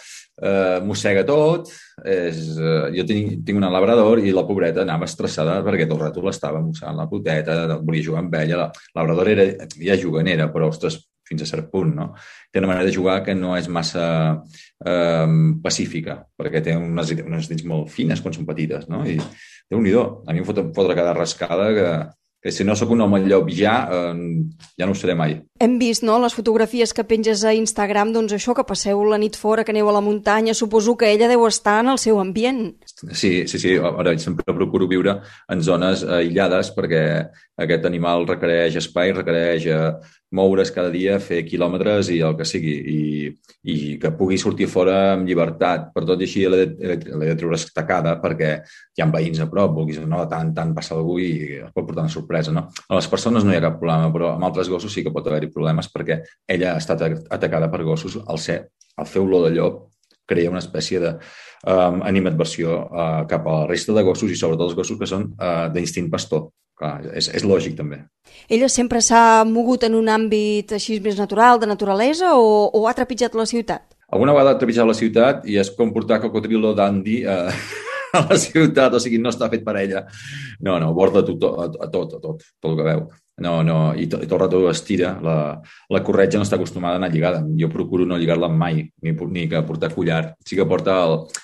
eh, 0.42 0.80
mossega 0.86 1.24
tot. 1.26 1.72
És, 2.06 2.38
eh, 2.62 2.92
jo 2.94 3.04
tinc, 3.10 3.44
tinc 3.46 3.58
una 3.58 3.72
labrador 3.74 4.22
i 4.22 4.32
la 4.32 4.46
pobreta 4.46 4.84
anava 4.84 5.08
estressada 5.10 5.64
perquè 5.66 5.88
tot 5.88 5.98
el 5.98 6.04
rato 6.06 6.22
l'estava 6.22 6.62
mossegant 6.62 6.98
la 6.98 7.08
poteta, 7.10 7.78
volia 7.82 8.06
jugar 8.06 8.24
amb 8.24 8.36
ella. 8.38 8.68
La 8.94 9.02
labrador 9.02 9.32
era 9.34 9.48
ja 9.74 9.98
juganera, 9.98 10.52
però, 10.54 10.70
ostres, 10.70 11.00
fins 11.28 11.44
a 11.44 11.50
cert 11.50 11.72
punt, 11.72 11.94
no? 11.96 12.12
Té 12.52 12.62
una 12.62 12.70
manera 12.70 12.86
de 12.88 12.94
jugar 12.96 13.18
que 13.26 13.36
no 13.36 13.56
és 13.58 13.68
massa 13.68 14.06
eh, 14.86 15.28
pacífica, 15.64 16.22
perquè 16.38 16.62
té 16.64 16.78
unes, 16.80 17.12
unes 17.26 17.50
dents 17.52 17.66
molt 17.68 17.92
fines 17.92 18.22
quan 18.24 18.36
són 18.36 18.48
petites, 18.48 18.88
no? 18.88 19.04
I 19.04 19.18
déu 19.68 19.82
nhi 19.84 19.92
a 19.98 20.32
mi 20.32 20.40
em 20.40 20.48
fot, 20.48 20.62
fotre 20.76 20.96
cada 20.96 21.18
rascada 21.18 21.68
que, 21.76 21.90
que 22.44 22.54
si 22.56 22.64
no 22.64 22.78
sóc 22.80 22.94
un 22.96 23.04
home 23.04 23.20
llop 23.26 23.52
ja, 23.52 23.76
eh, 23.92 24.16
ja 24.80 24.88
no 24.88 24.96
ho 24.96 25.00
seré 25.00 25.18
mai. 25.20 25.42
Hem 25.60 25.78
vist, 25.82 26.04
no?, 26.06 26.20
les 26.22 26.36
fotografies 26.38 26.94
que 26.94 27.06
penges 27.08 27.44
a 27.44 27.54
Instagram, 27.58 28.12
doncs 28.14 28.36
això, 28.36 28.54
que 28.58 28.66
passeu 28.68 29.02
la 29.10 29.18
nit 29.18 29.38
fora, 29.40 29.64
que 29.66 29.74
aneu 29.74 29.90
a 29.90 29.96
la 29.96 30.04
muntanya, 30.06 30.54
suposo 30.54 30.98
que 30.98 31.10
ella 31.10 31.30
deu 31.32 31.48
estar 31.48 31.80
en 31.82 31.94
el 31.94 32.02
seu 32.02 32.20
ambient. 32.22 32.76
Sí, 32.94 33.48
sí, 33.48 33.58
sí, 33.58 33.76
ara 33.78 34.14
sempre 34.22 34.54
procuro 34.54 34.88
viure 34.90 35.20
en 35.50 35.64
zones 35.66 36.04
aïllades 36.04 36.70
perquè 36.78 37.02
aquest 37.58 37.90
animal 37.90 38.28
requereix 38.30 38.78
espai, 38.78 39.16
requereix 39.18 39.66
eh, 39.74 39.92
moure's 40.32 40.72
cada 40.76 40.92
dia, 40.92 41.18
fer 41.24 41.44
quilòmetres 41.48 42.10
i 42.12 42.20
el 42.26 42.36
que 42.38 42.46
sigui, 42.48 42.74
i, 42.92 43.30
i 43.72 43.76
que 44.02 44.12
pugui 44.18 44.38
sortir 44.38 44.68
fora 44.68 45.14
amb 45.14 45.28
llibertat. 45.28 45.90
Per 45.96 46.04
tot 46.08 46.20
i 46.20 46.28
així 46.28 46.44
l'he 46.52 46.66
de, 46.76 46.98
de 47.00 47.36
treure 47.40 47.56
estacada 47.56 48.18
perquè 48.22 48.52
hi 48.98 49.04
ha 49.04 49.08
veïns 49.14 49.40
a 49.44 49.48
prop, 49.52 49.74
vulguis 49.78 50.02
no, 50.04 50.24
tant 50.30 50.52
tant 50.58 50.74
passa 50.76 50.98
algú 50.98 51.18
i 51.24 51.32
es 51.62 51.72
pot 51.72 51.88
portar 51.88 52.06
una 52.06 52.14
sorpresa. 52.14 52.54
No? 52.56 52.68
A 52.90 53.00
les 53.00 53.08
persones 53.12 53.48
no 53.48 53.56
hi 53.56 53.60
ha 53.60 53.64
cap 53.64 53.80
problema, 53.80 54.12
però 54.14 54.34
amb 54.36 54.50
altres 54.50 54.70
gossos 54.72 54.94
sí 54.94 55.06
que 55.06 55.14
pot 55.16 55.28
haver-hi 55.32 55.47
problemes 55.54 55.90
perquè 55.94 56.22
ella 56.48 56.74
ha 56.74 56.82
estat 56.82 57.04
atacada 57.30 57.72
per 57.72 57.84
gossos 57.88 58.20
al 58.26 58.40
ser, 58.42 58.60
al 58.98 59.10
fer 59.10 59.24
olor 59.24 59.48
de 59.48 59.56
llop, 59.58 59.88
crea 60.28 60.52
una 60.52 60.62
espècie 60.64 61.00
de 61.00 61.14
um, 61.16 62.02
animadversió 62.04 62.78
uh, 62.84 63.26
cap 63.30 63.48
a 63.48 63.60
la 63.62 63.68
resta 63.70 63.96
de 63.96 64.04
gossos 64.04 64.32
i 64.32 64.38
sobretot 64.40 64.68
els 64.68 64.78
gossos 64.78 65.00
que 65.00 65.10
són 65.10 65.30
uh, 65.38 65.68
d'instint 65.74 66.12
pastor. 66.12 66.50
Clar, 66.78 67.00
és, 67.18 67.26
és 67.34 67.42
lògic 67.42 67.74
també. 67.74 68.04
Ella 68.54 68.68
sempre 68.70 69.00
s'ha 69.02 69.42
mogut 69.50 69.88
en 69.88 69.96
un 69.98 70.12
àmbit 70.14 70.76
així 70.78 71.00
més 71.02 71.18
natural, 71.18 71.58
de 71.58 71.66
naturalesa, 71.66 72.36
o, 72.38 72.68
o 72.70 72.84
ha 72.86 72.94
trepitjat 72.94 73.34
la 73.34 73.48
ciutat? 73.50 73.96
Alguna 74.14 74.36
vegada 74.36 74.54
ha 74.54 74.60
trepitjat 74.62 74.86
la 74.86 74.96
ciutat 74.96 75.48
i 75.50 75.58
és 75.58 75.72
com 75.74 75.90
portar 75.96 76.22
cocodrilo 76.22 76.76
d'Andy 76.78 77.18
eh, 77.26 77.56
a 78.20 78.22
la 78.30 78.38
ciutat, 78.38 78.94
o 78.94 79.02
sigui, 79.02 79.18
no 79.18 79.34
està 79.34 79.50
fet 79.50 79.66
per 79.66 79.74
ella. 79.82 80.06
No, 80.62 80.78
no, 80.84 80.92
borda 80.94 81.26
tot, 81.26 81.48
a, 81.50 81.66
a 81.66 81.90
tot, 81.90 82.14
a 82.14 82.22
tot, 82.22 82.46
tot 82.46 82.70
el 82.70 82.78
que 82.78 82.86
veu. 82.92 83.08
No, 83.38 83.62
no, 83.62 83.94
i, 83.94 84.08
to, 84.10 84.18
i 84.24 84.26
tot 84.26 84.40
el 84.40 84.42
rato 84.42 84.60
estira. 84.72 85.12
La, 85.22 85.36
la 85.94 86.02
corretja 86.06 86.40
no 86.40 86.46
està 86.48 86.58
acostumada 86.58 86.98
a 86.98 87.02
anar 87.02 87.12
lligada. 87.14 87.44
Jo 87.60 87.70
procuro 87.70 88.08
no 88.10 88.18
lligar-la 88.18 88.50
mai, 88.50 88.82
ni, 89.06 89.14
ni 89.14 89.46
que 89.52 89.62
portar 89.68 89.92
collar. 89.94 90.22
Sí 90.46 90.58
que 90.58 90.66
porta 90.66 90.98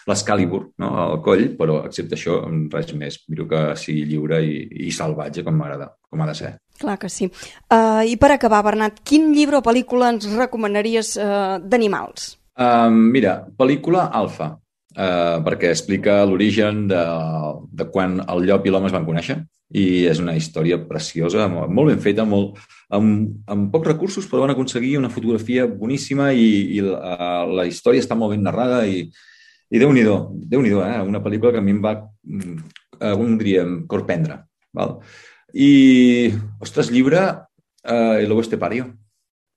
l'Excalibur 0.09 0.63
no, 0.81 0.89
al 1.03 1.19
coll, 1.25 1.51
però 1.59 1.83
excepte 1.85 2.17
això, 2.17 2.39
res 2.73 2.95
més. 2.97 3.19
Miro 3.29 3.45
que 3.51 3.61
sigui 3.77 4.07
lliure 4.09 4.41
i, 4.41 4.63
i 4.87 4.91
salvatge, 4.95 5.45
com 5.45 5.57
m'agrada, 5.59 5.91
com 6.09 6.25
ha 6.25 6.29
de 6.31 6.37
ser. 6.41 6.55
Clar 6.81 6.97
que 6.97 7.11
sí. 7.13 7.29
Uh, 7.69 8.01
I 8.09 8.17
per 8.17 8.33
acabar, 8.33 8.63
Bernat, 8.65 9.03
quin 9.05 9.29
llibre 9.35 9.61
o 9.61 9.65
pel·lícula 9.65 10.09
ens 10.15 10.25
recomanaries 10.33 11.13
uh, 11.21 11.61
d'animals? 11.61 12.33
Um, 12.57 12.97
mira, 13.13 13.37
pel·lícula 13.57 14.09
Alfa, 14.13 14.49
uh, 14.93 15.41
perquè 15.45 15.71
explica 15.73 16.21
l'origen 16.25 16.87
de, 16.91 17.01
de 17.71 17.89
quan 17.91 18.19
el 18.23 18.47
llop 18.47 18.65
i 18.65 18.73
l'home 18.73 18.89
es 18.89 18.95
van 18.95 19.07
conèixer 19.07 19.41
i 19.73 20.05
és 20.05 20.19
una 20.21 20.35
història 20.37 20.77
preciosa, 20.85 21.47
molt 21.49 21.89
ben 21.89 22.01
feta, 22.01 22.25
molt, 22.29 22.59
amb, 22.93 23.39
amb 23.49 23.71
pocs 23.73 23.89
recursos, 23.89 24.27
però 24.29 24.43
van 24.43 24.53
aconseguir 24.53 24.99
una 24.99 25.09
fotografia 25.09 25.65
boníssima 25.65 26.29
i, 26.37 26.49
i 26.77 26.83
la, 26.85 27.41
la 27.49 27.65
història 27.65 28.03
està 28.03 28.17
molt 28.17 28.35
ben 28.35 28.45
narrada 28.45 28.83
i, 28.85 29.07
i 29.73 29.81
Déu-n'hi-do, 29.81 30.17
déu 30.51 30.61
nhi 30.61 30.69
déu 30.69 30.83
eh? 30.85 30.99
una 31.01 31.23
pel·lícula 31.23 31.55
que 31.55 31.61
a 31.63 31.65
mi 31.65 31.73
em 31.73 31.79
va, 31.81 31.95
eh, 31.97 33.13
com 33.17 33.37
diríem, 33.39 33.79
corprendre. 33.89 34.43
Val? 34.77 34.99
I, 35.53 36.29
ostres, 36.61 36.91
llibre, 36.93 37.23
eh, 37.81 38.21
El 38.21 38.29
lobo 38.29 38.41
estepario, 38.45 38.91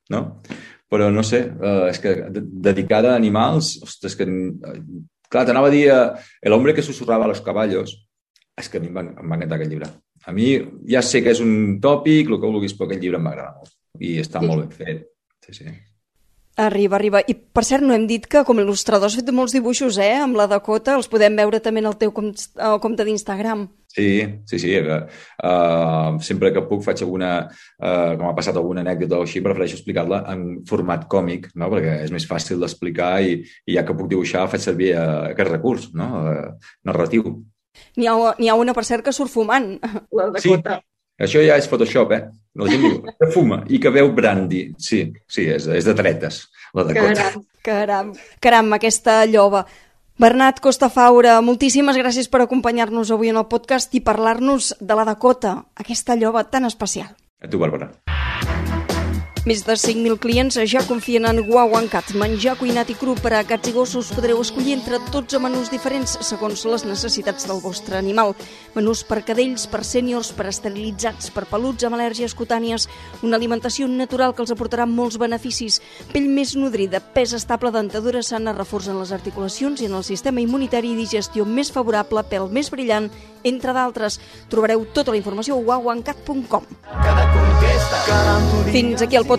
no? 0.08 0.22
Però 0.88 1.10
no 1.12 1.24
sé, 1.26 1.42
eh, 1.50 1.90
és 1.90 2.00
que 2.00 2.14
dedicada 2.32 3.12
a 3.12 3.20
animals, 3.20 3.74
ostres, 3.84 4.16
que... 4.16 4.24
Eh, 5.26 5.30
clar, 5.30 5.46
t'anava 5.46 5.68
a 5.68 5.74
dir 5.74 5.88
eh, 5.90 6.10
El 6.42 6.52
hombre 6.52 6.74
que 6.74 6.82
susurrava 6.82 7.24
a 7.24 7.28
los 7.28 7.42
caballos, 7.42 7.96
és 8.56 8.68
que 8.70 8.78
a 8.78 8.80
mi 8.80 8.88
em 8.88 8.94
va, 8.96 9.02
em 9.04 9.30
va 9.30 9.36
encantar 9.36 9.58
aquest 9.58 9.72
llibre. 9.72 9.90
A 10.26 10.32
mi 10.32 10.54
ja 10.90 11.02
sé 11.02 11.22
que 11.22 11.34
és 11.34 11.42
un 11.42 11.78
tòpic, 11.82 12.30
el 12.30 12.40
que 12.40 12.48
vulguis, 12.48 12.74
però 12.74 12.88
aquest 12.88 13.02
llibre 13.02 13.20
m'agrada 13.22 13.58
molt. 13.58 13.74
I 14.00 14.16
està 14.22 14.40
sí. 14.40 14.48
molt 14.48 14.64
ben 14.64 14.72
fet. 14.74 15.04
Sí, 15.46 15.54
sí. 15.60 15.74
Arriba, 16.56 16.96
arriba. 16.96 17.20
I, 17.28 17.34
per 17.36 17.66
cert, 17.68 17.84
no 17.84 17.92
hem 17.92 18.06
dit 18.08 18.24
que 18.32 18.40
com 18.48 18.56
a 18.56 18.62
il·lustrador 18.62 19.10
has 19.10 19.16
fet 19.18 19.28
molts 19.36 19.52
dibuixos, 19.52 19.98
eh? 20.00 20.14
Amb 20.24 20.38
la 20.38 20.46
Dakota, 20.48 20.94
els 20.96 21.08
podem 21.12 21.34
veure 21.36 21.60
també 21.60 21.82
en 21.82 21.90
el 21.90 21.98
teu 22.00 22.14
compte, 22.16 22.48
compte 22.80 23.04
d'Instagram. 23.04 23.66
Sí, 23.92 24.24
sí, 24.48 24.60
sí. 24.62 24.72
Uh, 24.80 26.16
sempre 26.24 26.54
que 26.56 26.64
puc 26.68 26.80
faig 26.84 27.02
alguna, 27.04 27.30
uh, 27.76 28.16
com 28.16 28.24
ha 28.30 28.32
passat 28.36 28.56
alguna 28.56 28.80
anècdota 28.84 29.20
o 29.20 29.26
així, 29.28 29.44
prefereixo 29.44 29.76
explicar-la 29.76 30.22
en 30.32 30.46
format 30.68 31.04
còmic, 31.12 31.50
no? 31.60 31.68
perquè 31.72 31.98
és 32.06 32.12
més 32.16 32.24
fàcil 32.28 32.64
d'explicar 32.64 33.12
i, 33.24 33.38
i 33.68 33.76
ja 33.76 33.84
que 33.84 33.96
puc 33.96 34.08
dibuixar 34.12 34.48
faig 34.52 34.64
servir 34.64 34.94
uh, 34.96 35.28
aquest 35.34 35.52
recurs 35.52 35.88
no? 35.92 36.10
uh, 36.24 36.74
narratiu. 36.88 37.36
N'hi 38.00 38.08
ha, 38.08 38.16
ha 38.32 38.58
una, 38.60 38.72
per 38.76 38.88
cert, 38.88 39.04
que 39.04 39.12
surt 39.12 39.32
fumant, 39.32 39.74
la 40.16 40.30
Dakota. 40.32 40.80
Sí, 40.80 40.95
això 41.18 41.42
ja 41.44 41.56
és 41.56 41.68
Photoshop, 41.70 42.12
eh? 42.16 42.22
La 42.56 42.68
gent 42.70 42.84
diu 42.84 43.00
que 43.04 43.30
fuma 43.34 43.62
i 43.68 43.80
que 43.82 43.92
veu 43.92 44.10
brandy. 44.16 44.62
Sí, 44.80 45.02
sí, 45.28 45.48
és, 45.52 45.68
és 45.68 45.88
de 45.88 45.94
tretes, 45.96 46.46
la 46.76 46.86
Dakota. 46.88 47.14
Caram, 47.14 47.44
caram, 47.66 48.14
caram, 48.40 48.72
aquesta 48.78 49.24
lloba. 49.28 49.66
Bernat 50.16 50.62
Costa 50.64 50.88
Faura, 50.88 51.36
moltíssimes 51.44 51.98
gràcies 52.00 52.30
per 52.32 52.40
acompanyar-nos 52.46 53.12
avui 53.12 53.28
en 53.28 53.36
el 53.36 53.48
podcast 53.52 53.92
i 53.92 54.00
parlar-nos 54.00 54.72
de 54.80 54.96
la 54.96 55.04
Dakota, 55.04 55.58
aquesta 55.76 56.16
lloba 56.16 56.46
tan 56.48 56.64
especial. 56.64 57.12
A 57.44 57.52
tu, 57.52 57.60
Bàrbara. 57.60 57.92
Més 59.46 59.60
de 59.62 59.76
5.000 59.78 60.18
clients 60.18 60.56
ja 60.66 60.80
confien 60.82 61.22
en 61.28 61.38
Wow 61.46 61.76
and 61.78 61.86
Cat. 61.86 62.08
Menjar 62.18 62.56
cuinat 62.58 62.88
i 62.90 62.96
cru 62.98 63.12
per 63.14 63.30
a 63.38 63.44
gats 63.46 63.70
i 63.70 63.72
gossos 63.76 64.08
podreu 64.10 64.40
escollir 64.42 64.72
entre 64.74 64.98
12 65.14 65.38
menús 65.38 65.70
diferents 65.70 66.16
segons 66.26 66.64
les 66.66 66.82
necessitats 66.82 67.46
del 67.46 67.60
vostre 67.62 67.94
animal. 67.94 68.34
Menús 68.74 69.04
per 69.06 69.20
cadells, 69.28 69.68
per 69.70 69.84
sèniors, 69.86 70.32
per 70.34 70.48
esterilitzats, 70.50 71.30
per 71.30 71.44
peluts 71.46 71.86
amb 71.86 71.94
al·lèrgies 71.94 72.34
cutànies, 72.34 72.88
una 73.22 73.38
alimentació 73.38 73.86
natural 73.86 74.34
que 74.34 74.42
els 74.42 74.50
aportarà 74.50 74.82
molts 74.90 75.20
beneficis, 75.22 75.78
pell 76.10 76.26
més 76.26 76.56
nodrida, 76.58 76.98
pes 77.14 77.36
estable, 77.38 77.70
dentadura 77.70 78.24
sana, 78.26 78.56
reforç 78.58 78.90
en 78.90 78.98
les 78.98 79.14
articulacions 79.14 79.78
i 79.78 79.86
en 79.86 79.94
el 79.94 80.02
sistema 80.10 80.42
immunitari 80.42 80.90
i 80.90 80.98
digestió 80.98 81.46
més 81.46 81.70
favorable, 81.70 82.26
pèl 82.26 82.50
més 82.50 82.74
brillant, 82.74 83.06
entre 83.46 83.78
d'altres. 83.78 84.18
Trobareu 84.50 84.88
tota 84.90 85.14
la 85.14 85.22
informació 85.22 85.62
a 85.62 85.78
conquesta 87.30 88.72
Fins 88.72 89.02
aquí 89.02 89.16
el 89.16 89.24
podcast 89.24 89.35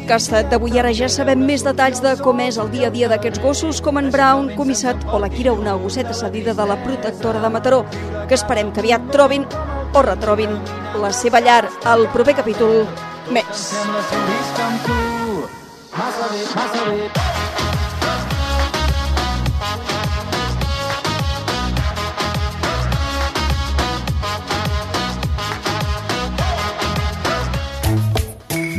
d'avui. 0.50 0.80
Ara 0.80 0.92
ja 0.94 1.08
sabem 1.10 1.40
més 1.46 1.64
detalls 1.64 2.02
de 2.02 2.16
com 2.22 2.40
és 2.40 2.58
el 2.58 2.70
dia 2.72 2.88
a 2.88 2.92
dia 2.92 3.08
d'aquests 3.08 3.40
gossos, 3.40 3.82
com 3.82 3.98
en 3.98 4.12
Brown, 4.12 4.56
comissat 4.56 4.98
o 5.12 5.20
la 5.20 5.30
Kira, 5.30 5.54
una 5.54 5.74
gosseta 5.74 6.14
cedida 6.14 6.54
de 6.54 6.66
la 6.66 6.78
protectora 6.84 7.40
de 7.40 7.50
Mataró, 7.50 7.86
que 8.28 8.36
esperem 8.36 8.72
que 8.72 8.82
aviat 8.82 9.10
trobin 9.12 9.46
o 9.94 10.02
retrobin 10.02 10.60
la 11.02 11.12
seva 11.12 11.40
llar 11.40 11.70
al 11.86 12.08
proper 12.14 12.36
capítol 12.36 12.86
més. 13.32 13.74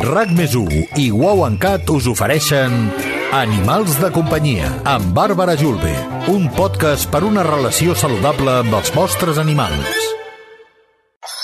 RAC 0.09 0.31
més 0.33 0.55
i 0.97 1.11
Wow 1.13 1.43
en 1.45 1.59
Cat 1.61 1.91
us 1.93 2.07
ofereixen 2.09 2.75
Animals 3.37 3.99
de 4.01 4.09
companyia 4.15 4.71
amb 4.89 5.13
Bàrbara 5.13 5.53
Julve, 5.61 5.93
un 6.33 6.49
podcast 6.57 7.11
per 7.13 7.21
una 7.29 7.45
relació 7.45 7.93
saludable 7.93 8.55
amb 8.63 8.79
els 8.81 8.95
vostres 8.97 9.37
animals. 9.43 10.09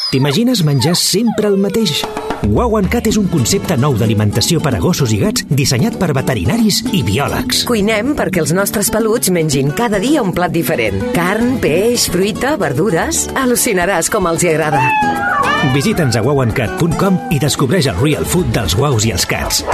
T'imagines 0.08 0.64
menjar 0.64 0.96
sempre 0.96 1.52
el 1.52 1.60
mateix? 1.60 1.98
Wow 2.44 2.76
Cat 2.90 3.08
és 3.08 3.16
un 3.16 3.26
concepte 3.32 3.76
nou 3.80 3.96
d'alimentació 3.96 4.60
per 4.62 4.74
a 4.76 4.80
gossos 4.82 5.12
i 5.14 5.20
gats 5.22 5.44
dissenyat 5.48 5.96
per 6.00 6.12
veterinaris 6.16 6.82
i 6.92 7.02
biòlegs. 7.06 7.64
Cuinem 7.68 8.14
perquè 8.18 8.42
els 8.42 8.52
nostres 8.56 8.90
peluts 8.92 9.32
mengin 9.34 9.72
cada 9.76 10.00
dia 10.02 10.22
un 10.22 10.34
plat 10.36 10.52
diferent. 10.52 11.00
Carn, 11.16 11.58
peix, 11.62 12.08
fruita, 12.12 12.56
verdures... 12.60 13.26
Al·lucinaràs 13.44 14.10
com 14.12 14.28
els 14.30 14.44
hi 14.44 14.52
agrada. 14.54 14.82
Visita'ns 15.74 16.18
a 16.20 16.24
wowandcat.com 16.24 17.22
i 17.34 17.40
descobreix 17.42 17.88
el 17.92 18.00
real 18.02 18.28
food 18.28 18.52
dels 18.56 18.76
guaus 18.76 19.08
i 19.08 19.14
els 19.16 19.28
cats. 19.28 19.64